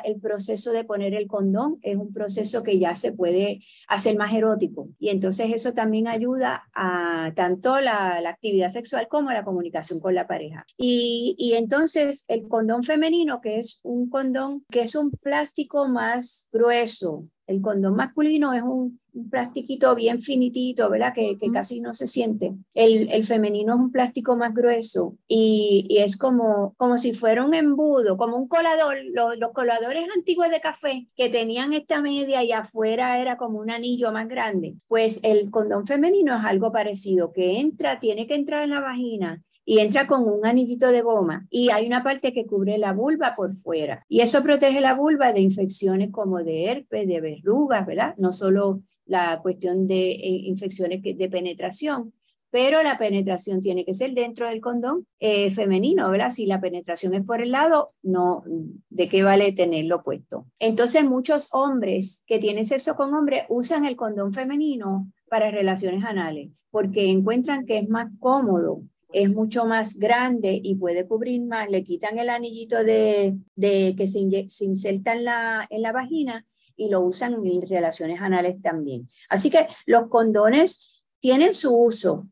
el 0.04 0.20
proceso 0.20 0.72
de 0.72 0.84
poner 0.84 1.14
el 1.14 1.26
condón 1.26 1.78
es 1.82 1.96
un 1.96 2.12
proceso 2.12 2.62
que 2.62 2.78
ya 2.78 2.94
se 2.94 3.12
puede 3.12 3.60
hacer 3.88 4.16
más 4.16 4.32
erótico. 4.32 4.88
Y 4.98 5.08
entonces 5.08 5.52
eso 5.52 5.72
también 5.72 6.08
ayuda 6.08 6.68
a 6.74 7.32
tanto 7.34 7.80
la, 7.80 8.18
actividad 8.30 8.68
sexual 8.68 9.08
como 9.08 9.32
la 9.32 9.44
comunicación 9.44 9.98
con 9.98 10.14
la 10.14 10.26
pareja. 10.26 10.64
Y, 10.76 11.34
y 11.36 11.54
entonces 11.54 12.24
el 12.28 12.46
condón 12.48 12.84
femenino, 12.84 13.40
que 13.40 13.58
es 13.58 13.80
un 13.82 14.08
condón 14.08 14.64
que 14.70 14.80
es 14.80 14.94
un 14.94 15.10
plástico 15.10 15.88
más 15.88 16.48
grueso, 16.52 17.24
el 17.50 17.60
condón 17.60 17.96
masculino 17.96 18.54
es 18.54 18.62
un, 18.62 18.99
plastiquito 19.30 19.94
bien 19.94 20.20
finitito, 20.20 20.90
¿verdad? 20.90 21.12
Que, 21.14 21.36
casi 21.52 21.80
no 21.80 21.94
se 21.94 22.06
siente. 22.06 22.54
El, 22.74 23.24
femenino 23.24 23.74
es 23.74 23.80
un 23.80 23.92
plástico 23.92 24.36
más 24.36 24.54
grueso 24.54 25.16
y, 25.26 25.86
es 25.90 26.16
como, 26.16 26.74
como 26.76 26.96
si 26.96 27.12
fuera 27.12 27.44
un 27.44 27.54
embudo, 27.54 28.16
como 28.16 28.36
un 28.36 28.48
colador. 28.48 28.96
Los, 29.12 29.38
los, 29.38 29.52
coladores 29.52 30.06
antiguos 30.16 30.50
de 30.50 30.60
café 30.60 31.08
que 31.16 31.28
tenían 31.28 31.72
esta 31.72 32.00
media 32.00 32.42
y 32.44 32.52
afuera 32.52 33.18
era 33.18 33.36
como 33.36 33.58
un 33.58 33.70
anillo 33.70 34.12
más 34.12 34.28
grande. 34.28 34.76
Pues 34.88 35.20
el 35.22 35.50
condón 35.50 35.86
femenino 35.86 36.36
es 36.36 36.44
algo 36.44 36.72
parecido, 36.72 37.32
que 37.32 37.58
entra, 37.58 37.98
tiene 37.98 38.26
que 38.26 38.34
entrar 38.34 38.64
en 38.64 38.70
la 38.70 38.80
vagina 38.80 39.42
y 39.64 39.78
entra 39.78 40.06
con 40.08 40.24
un 40.24 40.44
anillito 40.44 40.88
de 40.88 41.00
goma 41.02 41.46
y 41.48 41.70
hay 41.70 41.86
una 41.86 42.02
parte 42.02 42.32
que 42.32 42.44
cubre 42.44 42.76
la 42.76 42.92
vulva 42.92 43.34
por 43.36 43.56
fuera 43.56 44.04
y 44.08 44.20
eso 44.20 44.42
protege 44.42 44.80
la 44.80 44.94
vulva 44.94 45.32
de 45.32 45.40
infecciones 45.40 46.10
como 46.10 46.42
de 46.42 46.64
herpes, 46.64 47.06
de 47.06 47.20
verrugas, 47.20 47.86
¿verdad? 47.86 48.14
No 48.18 48.32
solo 48.32 48.82
la 49.10 49.40
cuestión 49.42 49.88
de 49.88 50.12
eh, 50.12 50.42
infecciones 50.44 51.02
de 51.02 51.28
penetración, 51.28 52.12
pero 52.50 52.82
la 52.82 52.96
penetración 52.96 53.60
tiene 53.60 53.84
que 53.84 53.92
ser 53.92 54.12
dentro 54.12 54.48
del 54.48 54.60
condón 54.60 55.06
eh, 55.18 55.50
femenino, 55.50 56.08
¿verdad? 56.10 56.30
Si 56.30 56.46
la 56.46 56.60
penetración 56.60 57.14
es 57.14 57.24
por 57.24 57.42
el 57.42 57.50
lado, 57.50 57.88
no, 58.02 58.44
¿de 58.88 59.08
qué 59.08 59.24
vale 59.24 59.50
tenerlo 59.50 60.04
puesto? 60.04 60.46
Entonces 60.60 61.04
muchos 61.04 61.48
hombres 61.50 62.22
que 62.26 62.38
tienen 62.38 62.64
sexo 62.64 62.94
con 62.94 63.12
hombres 63.14 63.44
usan 63.48 63.84
el 63.84 63.96
condón 63.96 64.32
femenino 64.32 65.10
para 65.28 65.50
relaciones 65.50 66.04
anales, 66.04 66.62
porque 66.70 67.08
encuentran 67.08 67.66
que 67.66 67.78
es 67.78 67.88
más 67.88 68.12
cómodo 68.20 68.82
es 69.12 69.32
mucho 69.32 69.66
más 69.66 69.96
grande 69.96 70.60
y 70.62 70.76
puede 70.76 71.04
cubrir 71.04 71.42
más, 71.42 71.68
le 71.68 71.82
quitan 71.82 72.20
el 72.20 72.30
anillito 72.30 72.84
de, 72.84 73.36
que 73.58 74.06
se, 74.06 74.48
se 74.48 74.64
inserta 74.64 75.14
en 75.14 75.24
la, 75.24 75.66
en 75.68 75.82
la 75.82 75.90
vagina 75.90 76.46
y 76.80 76.88
lo 76.88 77.02
usan 77.02 77.34
en 77.44 77.60
relaciones 77.68 78.20
anales 78.22 78.60
también. 78.62 79.06
Así 79.28 79.50
que 79.50 79.66
los 79.84 80.08
condones 80.08 81.04
tienen 81.20 81.52
su 81.52 81.76
uso, 81.76 82.26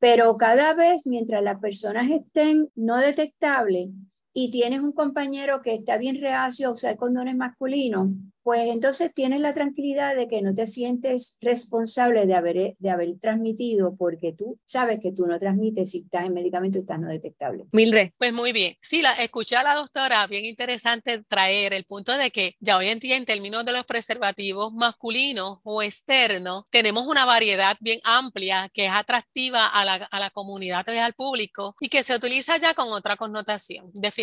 pero 0.00 0.36
cada 0.36 0.74
vez 0.74 1.02
mientras 1.06 1.40
las 1.42 1.60
personas 1.60 2.10
estén 2.10 2.68
no 2.74 2.98
detectables 2.98 3.90
y 4.34 4.50
tienes 4.50 4.80
un 4.80 4.92
compañero 4.92 5.62
que 5.62 5.74
está 5.74 5.98
bien 5.98 6.20
reacio 6.20 6.68
a 6.68 6.72
usar 6.72 6.96
condones 6.96 7.36
masculinos, 7.36 8.14
pues 8.42 8.66
entonces 8.66 9.12
tienes 9.14 9.40
la 9.40 9.52
tranquilidad 9.52 10.16
de 10.16 10.26
que 10.26 10.42
no 10.42 10.52
te 10.52 10.66
sientes 10.66 11.36
responsable 11.40 12.26
de 12.26 12.34
haber, 12.34 12.76
de 12.78 12.90
haber 12.90 13.18
transmitido 13.20 13.94
porque 13.96 14.32
tú 14.32 14.58
sabes 14.64 15.00
que 15.00 15.12
tú 15.12 15.26
no 15.26 15.38
transmites 15.38 15.90
si 15.90 15.98
estás 15.98 16.24
en 16.24 16.34
medicamento 16.34 16.78
y 16.78 16.80
estás 16.80 16.98
no 16.98 17.08
detectable. 17.08 17.66
Mildred. 17.72 18.10
Pues 18.18 18.32
muy 18.32 18.52
bien. 18.52 18.74
Sí, 18.80 19.00
la, 19.00 19.12
escuché 19.14 19.56
a 19.56 19.62
la 19.62 19.74
doctora, 19.74 20.26
bien 20.26 20.44
interesante 20.44 21.22
traer 21.22 21.72
el 21.72 21.84
punto 21.84 22.16
de 22.16 22.30
que 22.30 22.56
ya 22.58 22.76
hoy 22.76 22.88
en 22.88 22.98
día 22.98 23.16
en 23.16 23.24
términos 23.24 23.64
de 23.64 23.72
los 23.72 23.84
preservativos 23.84 24.72
masculinos 24.72 25.58
o 25.62 25.82
externos, 25.82 26.64
tenemos 26.70 27.06
una 27.06 27.24
variedad 27.24 27.76
bien 27.80 28.00
amplia 28.02 28.68
que 28.74 28.86
es 28.86 28.92
atractiva 28.92 29.68
a 29.68 29.84
la, 29.84 29.94
a 29.94 30.20
la 30.20 30.30
comunidad 30.30 30.84
y 30.88 30.98
al 30.98 31.12
público 31.12 31.76
y 31.80 31.88
que 31.88 32.02
se 32.02 32.16
utiliza 32.16 32.56
ya 32.56 32.74
con 32.74 32.88
otra 32.88 33.16
connotación. 33.16 33.90
Definitivamente, 33.92 34.21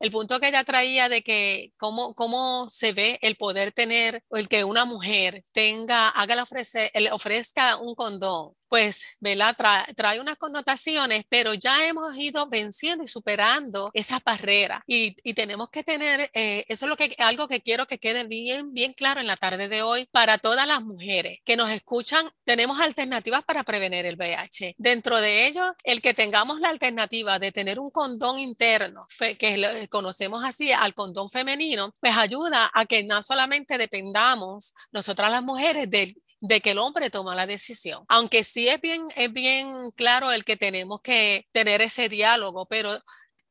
el 0.00 0.10
punto 0.10 0.40
que 0.40 0.48
ella 0.48 0.64
traía 0.64 1.08
de 1.08 1.22
que 1.22 1.72
cómo, 1.76 2.14
cómo 2.14 2.68
se 2.70 2.92
ve 2.92 3.18
el 3.22 3.36
poder 3.36 3.72
tener, 3.72 4.22
el 4.30 4.48
que 4.48 4.64
una 4.64 4.84
mujer 4.84 5.44
tenga, 5.52 6.08
haga 6.08 6.34
la 6.34 6.42
ofrece, 6.44 6.90
ofrezca 7.12 7.76
un 7.76 7.94
condón 7.94 8.54
pues, 8.72 9.04
¿verdad? 9.20 9.54
Trae, 9.94 10.18
unas 10.18 10.38
connotaciones, 10.38 11.26
pero 11.28 11.52
ya 11.52 11.86
hemos 11.86 12.16
ido 12.16 12.48
venciendo 12.48 13.04
y 13.04 13.06
superando 13.06 13.90
esas 13.92 14.24
barreras. 14.24 14.80
Y, 14.86 15.12
tenemos 15.34 15.68
que 15.68 15.84
tener, 15.84 16.30
eh, 16.32 16.64
eso 16.68 16.86
es 16.86 16.88
lo 16.88 16.96
que, 16.96 17.14
algo 17.18 17.48
que 17.48 17.60
quiero 17.60 17.86
que 17.86 17.98
quede 17.98 18.24
bien, 18.24 18.72
bien 18.72 18.94
claro 18.94 19.20
en 19.20 19.26
la 19.26 19.36
tarde 19.36 19.68
de 19.68 19.82
hoy 19.82 20.08
para 20.10 20.38
todas 20.38 20.66
las 20.66 20.82
mujeres 20.82 21.40
que 21.44 21.54
nos 21.54 21.68
escuchan. 21.68 22.30
Tenemos 22.44 22.80
alternativas 22.80 23.44
para 23.44 23.62
prevenir 23.62 24.06
el 24.06 24.16
VIH. 24.16 24.76
Dentro 24.78 25.20
de 25.20 25.48
ello, 25.48 25.74
el 25.84 26.00
que 26.00 26.14
tengamos 26.14 26.58
la 26.60 26.70
alternativa 26.70 27.38
de 27.38 27.52
tener 27.52 27.78
un 27.78 27.90
condón 27.90 28.38
interno, 28.38 29.06
que 29.38 29.86
conocemos 29.90 30.46
así 30.46 30.72
al 30.72 30.94
condón 30.94 31.28
femenino, 31.28 31.94
pues 32.00 32.16
ayuda 32.16 32.70
a 32.72 32.86
que 32.86 33.04
no 33.04 33.22
solamente 33.22 33.76
dependamos 33.76 34.72
nosotras 34.92 35.30
las 35.30 35.42
mujeres 35.42 35.90
del 35.90 36.16
de 36.42 36.60
que 36.60 36.72
el 36.72 36.78
hombre 36.78 37.08
toma 37.08 37.36
la 37.36 37.46
decisión. 37.46 38.04
Aunque 38.08 38.42
sí 38.44 38.68
es 38.68 38.80
bien, 38.80 39.06
es 39.16 39.32
bien 39.32 39.92
claro 39.92 40.32
el 40.32 40.44
que 40.44 40.56
tenemos 40.56 41.00
que 41.00 41.48
tener 41.52 41.80
ese 41.82 42.08
diálogo, 42.08 42.66
pero 42.66 42.98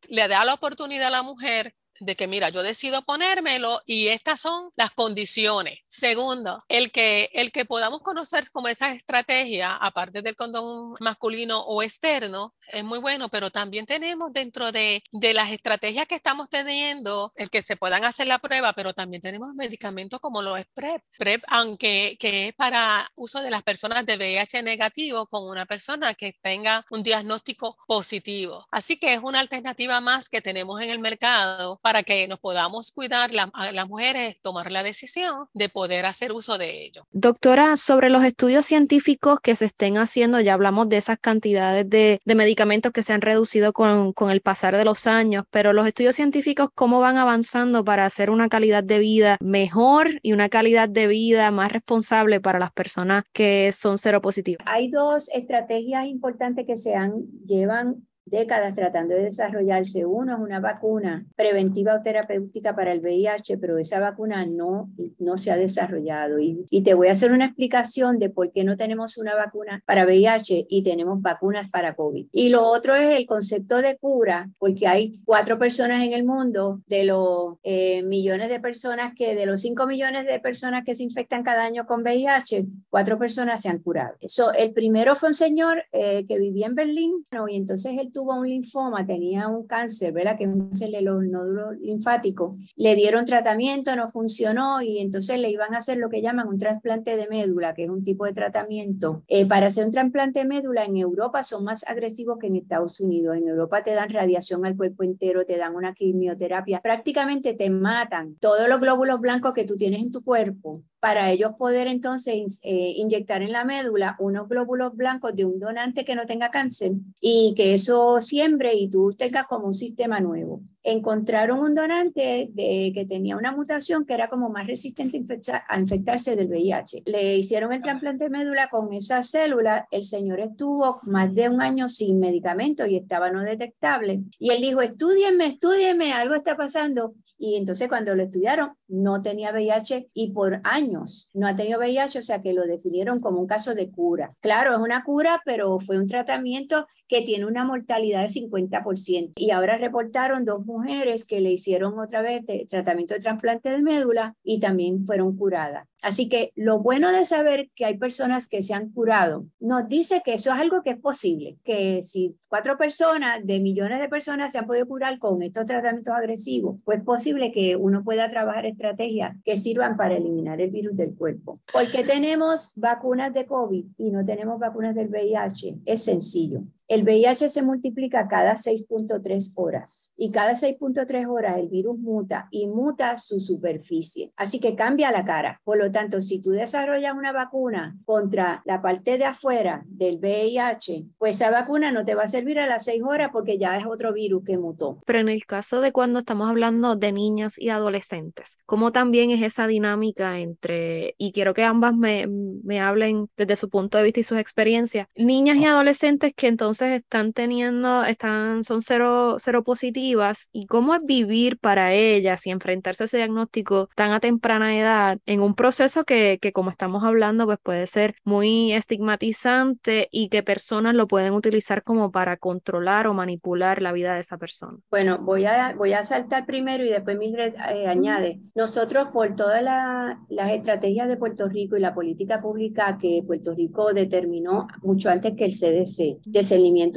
le 0.09 0.27
da 0.27 0.43
la 0.45 0.53
oportunidad 0.53 1.07
a 1.07 1.11
la 1.11 1.23
mujer 1.23 1.73
de 2.01 2.15
que, 2.15 2.27
mira, 2.27 2.49
yo 2.49 2.63
decido 2.63 3.03
ponérmelo 3.03 3.81
y 3.85 4.07
estas 4.07 4.41
son 4.41 4.71
las 4.75 4.91
condiciones. 4.91 5.79
Segundo, 5.87 6.63
el 6.67 6.91
que, 6.91 7.29
el 7.33 7.51
que 7.51 7.65
podamos 7.65 8.01
conocer 8.01 8.49
como 8.51 8.67
esa 8.67 8.91
estrategia, 8.91 9.75
aparte 9.75 10.21
del 10.21 10.35
condón 10.35 10.95
masculino 10.99 11.61
o 11.61 11.83
externo, 11.83 12.55
es 12.73 12.83
muy 12.83 12.99
bueno, 12.99 13.29
pero 13.29 13.51
también 13.51 13.85
tenemos 13.85 14.33
dentro 14.33 14.71
de, 14.71 15.03
de 15.11 15.33
las 15.33 15.51
estrategias 15.51 16.07
que 16.07 16.15
estamos 16.15 16.49
teniendo, 16.49 17.31
el 17.35 17.49
que 17.49 17.61
se 17.61 17.77
puedan 17.77 18.03
hacer 18.03 18.27
la 18.27 18.39
prueba, 18.39 18.73
pero 18.73 18.93
también 18.93 19.21
tenemos 19.21 19.53
medicamentos 19.53 20.19
como 20.19 20.41
lo 20.41 20.57
es 20.57 20.65
PrEP. 20.73 21.03
PrEP, 21.17 21.43
aunque 21.47 22.17
que 22.19 22.47
es 22.47 22.53
para 22.55 23.11
uso 23.15 23.41
de 23.41 23.51
las 23.51 23.63
personas 23.63 24.05
de 24.05 24.17
VIH 24.17 24.63
negativo 24.63 25.27
con 25.27 25.47
una 25.47 25.65
persona 25.65 26.13
que 26.15 26.33
tenga 26.41 26.85
un 26.89 27.03
diagnóstico 27.03 27.77
positivo. 27.87 28.65
Así 28.71 28.97
que 28.97 29.13
es 29.13 29.19
una 29.23 29.39
alternativa 29.39 30.01
más 30.01 30.29
que 30.29 30.41
tenemos 30.41 30.81
en 30.81 30.89
el 30.89 30.99
mercado 30.99 31.79
que 32.03 32.27
nos 32.27 32.39
podamos 32.39 32.91
cuidar 32.91 33.31
a 33.53 33.71
las 33.71 33.87
mujeres, 33.87 34.41
tomar 34.41 34.71
la 34.71 34.83
decisión 34.83 35.47
de 35.53 35.69
poder 35.69 36.05
hacer 36.05 36.31
uso 36.31 36.57
de 36.57 36.85
ello. 36.85 37.03
Doctora, 37.11 37.75
sobre 37.75 38.09
los 38.09 38.23
estudios 38.23 38.65
científicos 38.65 39.39
que 39.41 39.55
se 39.55 39.65
estén 39.65 39.97
haciendo, 39.97 40.39
ya 40.39 40.53
hablamos 40.53 40.89
de 40.89 40.97
esas 40.97 41.19
cantidades 41.19 41.89
de, 41.89 42.19
medicamentos 42.25 42.91
que 42.91 43.03
se 43.03 43.13
han 43.13 43.21
reducido 43.21 43.73
con, 43.73 44.13
con, 44.13 44.31
el 44.31 44.41
pasar 44.41 44.75
de 44.75 44.85
los 44.85 45.05
años, 45.05 45.43
pero 45.51 45.73
los 45.73 45.85
estudios 45.85 46.15
científicos, 46.15 46.69
¿cómo 46.73 46.99
van 46.99 47.17
avanzando 47.17 47.83
para 47.83 48.05
hacer 48.05 48.29
una 48.29 48.49
calidad 48.49 48.83
de 48.83 48.99
vida 48.99 49.37
mejor 49.41 50.19
y 50.23 50.33
una 50.33 50.49
calidad 50.49 50.89
de 50.89 51.07
vida 51.07 51.51
más 51.51 51.71
responsable 51.71 52.39
para 52.39 52.57
las 52.57 52.71
personas 52.71 53.25
que 53.33 53.71
son 53.73 53.97
seropositivas? 53.97 54.65
Hay 54.67 54.89
dos 54.89 55.29
estrategias 55.33 56.05
importantes 56.05 56.65
que 56.65 56.75
se 56.75 56.95
han, 56.95 57.13
llevan 57.45 58.07
décadas 58.31 58.73
tratando 58.73 59.13
de 59.13 59.25
desarrollarse. 59.25 60.05
Uno 60.05 60.33
es 60.33 60.39
una 60.39 60.59
vacuna 60.59 61.25
preventiva 61.35 61.95
o 61.95 62.01
terapéutica 62.01 62.75
para 62.75 62.93
el 62.93 63.01
VIH, 63.01 63.57
pero 63.57 63.77
esa 63.77 63.99
vacuna 63.99 64.45
no, 64.45 64.89
no 65.19 65.37
se 65.37 65.51
ha 65.51 65.57
desarrollado. 65.57 66.39
Y, 66.39 66.65
y, 66.69 66.81
te 66.81 66.93
voy 66.93 67.09
a 67.09 67.11
hacer 67.11 67.31
una 67.31 67.45
explicación 67.45 68.17
de 68.17 68.29
por 68.29 68.51
qué 68.51 68.63
no 68.63 68.77
tenemos 68.77 69.17
una 69.17 69.35
vacuna 69.35 69.83
para 69.85 70.05
VIH 70.05 70.65
y 70.69 70.81
tenemos 70.83 71.21
vacunas 71.21 71.69
para 71.69 71.95
COVID. 71.95 72.27
Y 72.31 72.49
lo 72.49 72.65
otro 72.65 72.95
es 72.95 73.09
el 73.09 73.25
concepto 73.27 73.81
de 73.81 73.97
cura, 73.97 74.49
porque 74.57 74.87
hay 74.87 75.21
cuatro 75.25 75.59
personas 75.59 76.03
en 76.03 76.13
el 76.13 76.23
mundo 76.23 76.81
de 76.87 77.03
los 77.03 77.57
eh, 77.63 78.01
millones 78.03 78.49
de 78.49 78.59
personas 78.59 79.13
que, 79.15 79.35
de 79.35 79.45
los 79.45 79.61
cinco 79.61 79.85
millones 79.85 80.25
de 80.25 80.39
personas 80.39 80.83
que 80.85 80.95
se 80.95 81.03
infectan 81.03 81.43
cada 81.43 81.65
año 81.65 81.85
con 81.85 82.01
VIH, 82.01 82.65
cuatro 82.89 83.19
personas 83.19 83.61
se 83.61 83.69
han 83.69 83.79
curado. 83.79 84.15
Eso, 84.21 84.53
el 84.53 84.71
primero 84.71 85.15
fue 85.15 85.29
un 85.29 85.33
señor 85.33 85.83
eh, 85.91 86.25
que 86.27 86.39
vivía 86.39 86.67
en 86.67 86.75
Berlín, 86.75 87.25
y 87.49 87.55
entonces 87.55 87.97
él 87.99 88.11
tuvo 88.11 88.20
un 88.23 88.47
linfoma, 88.47 89.05
tenía 89.05 89.47
un 89.47 89.65
cáncer, 89.67 90.13
¿verdad? 90.13 90.37
Que 90.37 90.45
es 90.71 90.81
el 90.81 91.03
nódulo 91.03 91.71
linfático. 91.73 92.55
Le 92.75 92.95
dieron 92.95 93.25
tratamiento, 93.25 93.95
no 93.95 94.09
funcionó 94.09 94.81
y 94.81 94.99
entonces 94.99 95.39
le 95.39 95.49
iban 95.49 95.73
a 95.73 95.79
hacer 95.79 95.97
lo 95.97 96.09
que 96.09 96.21
llaman 96.21 96.47
un 96.47 96.57
trasplante 96.57 97.17
de 97.17 97.27
médula, 97.27 97.73
que 97.73 97.83
es 97.83 97.89
un 97.89 98.03
tipo 98.03 98.25
de 98.25 98.33
tratamiento. 98.33 99.23
Eh, 99.27 99.45
para 99.45 99.67
hacer 99.67 99.85
un 99.85 99.91
trasplante 99.91 100.39
de 100.39 100.45
médula 100.45 100.85
en 100.85 100.97
Europa 100.97 101.43
son 101.43 101.63
más 101.63 101.87
agresivos 101.87 102.37
que 102.39 102.47
en 102.47 102.55
Estados 102.55 102.99
Unidos. 102.99 103.37
En 103.37 103.47
Europa 103.47 103.83
te 103.83 103.93
dan 103.93 104.09
radiación 104.09 104.65
al 104.65 104.77
cuerpo 104.77 105.03
entero, 105.03 105.45
te 105.45 105.57
dan 105.57 105.75
una 105.75 105.93
quimioterapia, 105.93 106.81
prácticamente 106.81 107.53
te 107.53 107.69
matan 107.69 108.35
todos 108.39 108.67
los 108.67 108.79
glóbulos 108.79 109.19
blancos 109.19 109.53
que 109.53 109.65
tú 109.65 109.75
tienes 109.77 110.01
en 110.01 110.11
tu 110.11 110.23
cuerpo 110.23 110.83
para 111.01 111.31
ellos 111.31 111.53
poder 111.57 111.87
entonces 111.87 112.61
eh, 112.63 112.93
inyectar 112.95 113.41
en 113.41 113.51
la 113.51 113.65
médula 113.65 114.15
unos 114.19 114.47
glóbulos 114.47 114.95
blancos 114.95 115.35
de 115.35 115.45
un 115.45 115.59
donante 115.59 116.05
que 116.05 116.15
no 116.15 116.25
tenga 116.25 116.51
cáncer 116.51 116.91
y 117.19 117.53
que 117.57 117.73
eso 117.73 118.21
siembre 118.21 118.75
y 118.75 118.87
tú 118.87 119.11
tengas 119.11 119.47
como 119.47 119.65
un 119.65 119.73
sistema 119.73 120.19
nuevo 120.19 120.61
encontraron 120.83 121.59
un 121.59 121.75
donante 121.75 122.49
de, 122.51 122.91
que 122.93 123.05
tenía 123.05 123.37
una 123.37 123.51
mutación 123.51 124.05
que 124.05 124.13
era 124.13 124.29
como 124.29 124.49
más 124.49 124.67
resistente 124.67 125.23
a, 125.67 125.79
infectarse 125.79 126.35
del 126.35 126.47
VIH. 126.47 127.03
Le 127.05 127.37
hicieron 127.37 127.71
el 127.71 127.81
trasplante 127.81 128.25
de 128.25 128.29
médula 128.29 128.67
con 128.69 128.91
esa 128.93 129.21
célula. 129.21 129.87
El 129.91 130.03
señor 130.03 130.39
estuvo 130.39 130.99
más 131.03 131.33
de 131.33 131.49
un 131.49 131.61
año 131.61 131.87
sin 131.87 132.19
medicamento 132.19 132.85
y 132.85 132.97
estaba 132.97 133.31
no 133.31 133.43
detectable. 133.43 134.21
Y 134.39 134.49
él 134.49 134.61
dijo, 134.61 134.81
estudienme, 134.81 135.45
estudienme, 135.45 136.13
algo 136.13 136.35
está 136.35 136.57
pasando. 136.57 137.13
Y 137.41 137.55
entonces 137.55 137.89
cuando 137.89 138.13
lo 138.13 138.21
estudiaron, 138.21 138.73
no 138.87 139.23
tenía 139.23 139.51
VIH 139.51 140.11
y 140.13 140.31
por 140.31 140.61
años 140.63 141.31
no 141.33 141.47
ha 141.47 141.55
tenido 141.55 141.79
VIH, 141.79 142.19
o 142.19 142.21
sea 142.21 142.39
que 142.39 142.53
lo 142.53 142.67
definieron 142.67 143.19
como 143.19 143.39
un 143.39 143.47
caso 143.47 143.73
de 143.73 143.89
cura. 143.89 144.35
Claro, 144.41 144.73
es 144.73 144.77
una 144.77 145.03
cura, 145.03 145.41
pero 145.43 145.79
fue 145.79 145.97
un 145.97 146.05
tratamiento 146.05 146.85
que 147.07 147.23
tiene 147.23 147.47
una 147.47 147.65
mortalidad 147.65 148.21
de 148.21 148.27
50%. 148.27 149.31
Y 149.37 149.49
ahora 149.49 149.79
reportaron 149.79 150.45
dos 150.45 150.63
mujeres 150.67 151.25
que 151.25 151.41
le 151.41 151.51
hicieron 151.51 151.97
otra 151.97 152.21
vez 152.21 152.45
tratamiento 152.69 153.15
de 153.15 153.21
trasplante 153.21 153.71
de 153.71 153.81
médula 153.81 154.35
y 154.43 154.59
también 154.59 155.03
fueron 155.07 155.35
curadas. 155.35 155.87
Así 156.01 156.29
que 156.29 156.51
lo 156.55 156.79
bueno 156.79 157.11
de 157.11 157.25
saber 157.25 157.69
que 157.75 157.85
hay 157.85 157.97
personas 157.97 158.47
que 158.47 158.61
se 158.61 158.73
han 158.73 158.89
curado 158.89 159.45
nos 159.59 159.87
dice 159.87 160.21
que 160.25 160.33
eso 160.33 160.51
es 160.51 160.59
algo 160.59 160.81
que 160.81 160.91
es 160.91 160.97
posible, 160.97 161.57
que 161.63 162.01
si 162.01 162.35
cuatro 162.47 162.77
personas 162.77 163.45
de 163.45 163.59
millones 163.59 163.99
de 163.99 164.09
personas 164.09 164.51
se 164.51 164.57
han 164.57 164.67
podido 164.67 164.87
curar 164.87 165.19
con 165.19 165.41
estos 165.41 165.65
tratamientos 165.65 166.13
agresivos, 166.13 166.81
pues 166.83 166.99
es 166.99 167.05
posible 167.05 167.51
que 167.51 167.75
uno 167.75 168.03
pueda 168.03 168.29
trabajar 168.29 168.65
estrategias 168.65 169.35
que 169.45 169.57
sirvan 169.57 169.95
para 169.95 170.15
eliminar 170.15 170.59
el 170.59 170.71
virus 170.71 170.95
del 170.95 171.15
cuerpo. 171.15 171.59
Porque 171.71 172.03
tenemos 172.03 172.71
vacunas 172.75 173.33
de 173.33 173.45
COVID 173.45 173.85
y 173.97 174.11
no 174.11 174.25
tenemos 174.25 174.59
vacunas 174.59 174.95
del 174.95 175.09
VIH? 175.09 175.81
Es 175.85 176.03
sencillo. 176.03 176.63
El 176.87 177.03
VIH 177.03 177.49
se 177.49 177.61
multiplica 177.61 178.27
cada 178.27 178.55
6.3 178.55 179.53
horas 179.55 180.11
y 180.17 180.31
cada 180.31 180.53
6.3 180.53 181.29
horas 181.29 181.57
el 181.57 181.69
virus 181.69 181.97
muta 181.97 182.47
y 182.51 182.67
muta 182.67 183.15
su 183.17 183.39
superficie. 183.39 184.31
Así 184.35 184.59
que 184.59 184.75
cambia 184.75 185.11
la 185.11 185.23
cara. 185.23 185.61
Por 185.63 185.77
lo 185.77 185.91
tanto, 185.91 186.19
si 186.19 186.39
tú 186.39 186.51
desarrollas 186.51 187.15
una 187.15 187.31
vacuna 187.31 187.97
contra 188.05 188.61
la 188.65 188.81
parte 188.81 189.17
de 189.17 189.25
afuera 189.25 189.83
del 189.87 190.17
VIH, 190.17 191.05
pues 191.17 191.37
esa 191.37 191.49
vacuna 191.49 191.91
no 191.91 192.03
te 192.03 192.15
va 192.15 192.23
a 192.23 192.27
servir 192.27 192.59
a 192.59 192.67
las 192.67 192.85
seis 192.85 193.01
horas 193.03 193.29
porque 193.31 193.57
ya 193.57 193.77
es 193.77 193.85
otro 193.85 194.13
virus 194.13 194.43
que 194.43 194.57
mutó. 194.57 194.99
Pero 195.05 195.19
en 195.19 195.29
el 195.29 195.45
caso 195.45 195.81
de 195.81 195.91
cuando 195.91 196.19
estamos 196.19 196.49
hablando 196.49 196.95
de 196.95 197.11
niñas 197.11 197.57
y 197.57 197.69
adolescentes, 197.69 198.57
¿cómo 198.65 198.91
también 198.91 199.31
es 199.31 199.41
esa 199.41 199.67
dinámica 199.67 200.39
entre, 200.39 201.15
y 201.17 201.31
quiero 201.31 201.53
que 201.53 201.63
ambas 201.63 201.95
me, 201.95 202.27
me 202.27 202.79
hablen 202.79 203.29
desde 203.37 203.55
su 203.55 203.69
punto 203.69 203.97
de 203.97 204.03
vista 204.03 204.19
y 204.19 204.23
sus 204.23 204.37
experiencias, 204.37 205.07
niñas 205.15 205.57
y 205.57 205.65
adolescentes 205.65 206.33
que 206.35 206.47
entonces 206.47 206.80
están 206.89 207.33
teniendo, 207.33 208.03
están, 208.03 208.63
son 208.63 208.81
cero, 208.81 209.37
cero 209.39 209.63
positivas, 209.63 210.49
y 210.51 210.65
cómo 210.65 210.95
es 210.95 211.01
vivir 211.03 211.59
para 211.59 211.93
ellas 211.93 212.45
y 212.47 212.51
enfrentarse 212.51 213.03
a 213.03 213.05
ese 213.05 213.17
diagnóstico 213.17 213.89
tan 213.95 214.11
a 214.11 214.19
temprana 214.19 214.77
edad 214.77 215.19
en 215.25 215.41
un 215.41 215.55
proceso 215.55 216.03
que, 216.03 216.39
que 216.41 216.51
como 216.51 216.69
estamos 216.69 217.03
hablando, 217.03 217.45
pues 217.45 217.59
puede 217.61 217.87
ser 217.87 218.15
muy 218.23 218.73
estigmatizante 218.73 220.07
y 220.11 220.29
que 220.29 220.43
personas 220.43 220.95
lo 220.95 221.07
pueden 221.07 221.33
utilizar 221.33 221.83
como 221.83 222.11
para 222.11 222.37
controlar 222.37 223.07
o 223.07 223.13
manipular 223.13 223.81
la 223.81 223.91
vida 223.91 224.15
de 224.15 224.21
esa 224.21 224.37
persona. 224.37 224.77
Bueno, 224.89 225.19
voy 225.19 225.45
a, 225.45 225.73
voy 225.75 225.93
a 225.93 226.03
saltar 226.03 226.45
primero 226.45 226.83
y 226.83 226.89
después 226.89 227.17
Mildred 227.17 227.53
eh, 227.73 227.87
añade. 227.87 228.41
Nosotros 228.55 229.09
por 229.13 229.35
todas 229.35 229.63
las 229.63 230.51
estrategias 230.51 231.07
de 231.07 231.17
Puerto 231.17 231.47
Rico 231.47 231.77
y 231.77 231.79
la 231.79 231.93
política 231.93 232.41
pública 232.41 232.97
que 232.99 233.23
Puerto 233.25 233.53
Rico 233.53 233.93
determinó 233.93 234.67
mucho 234.81 235.09
antes 235.09 235.35
que 235.35 235.45
el 235.45 235.51
CDC, 235.51 236.19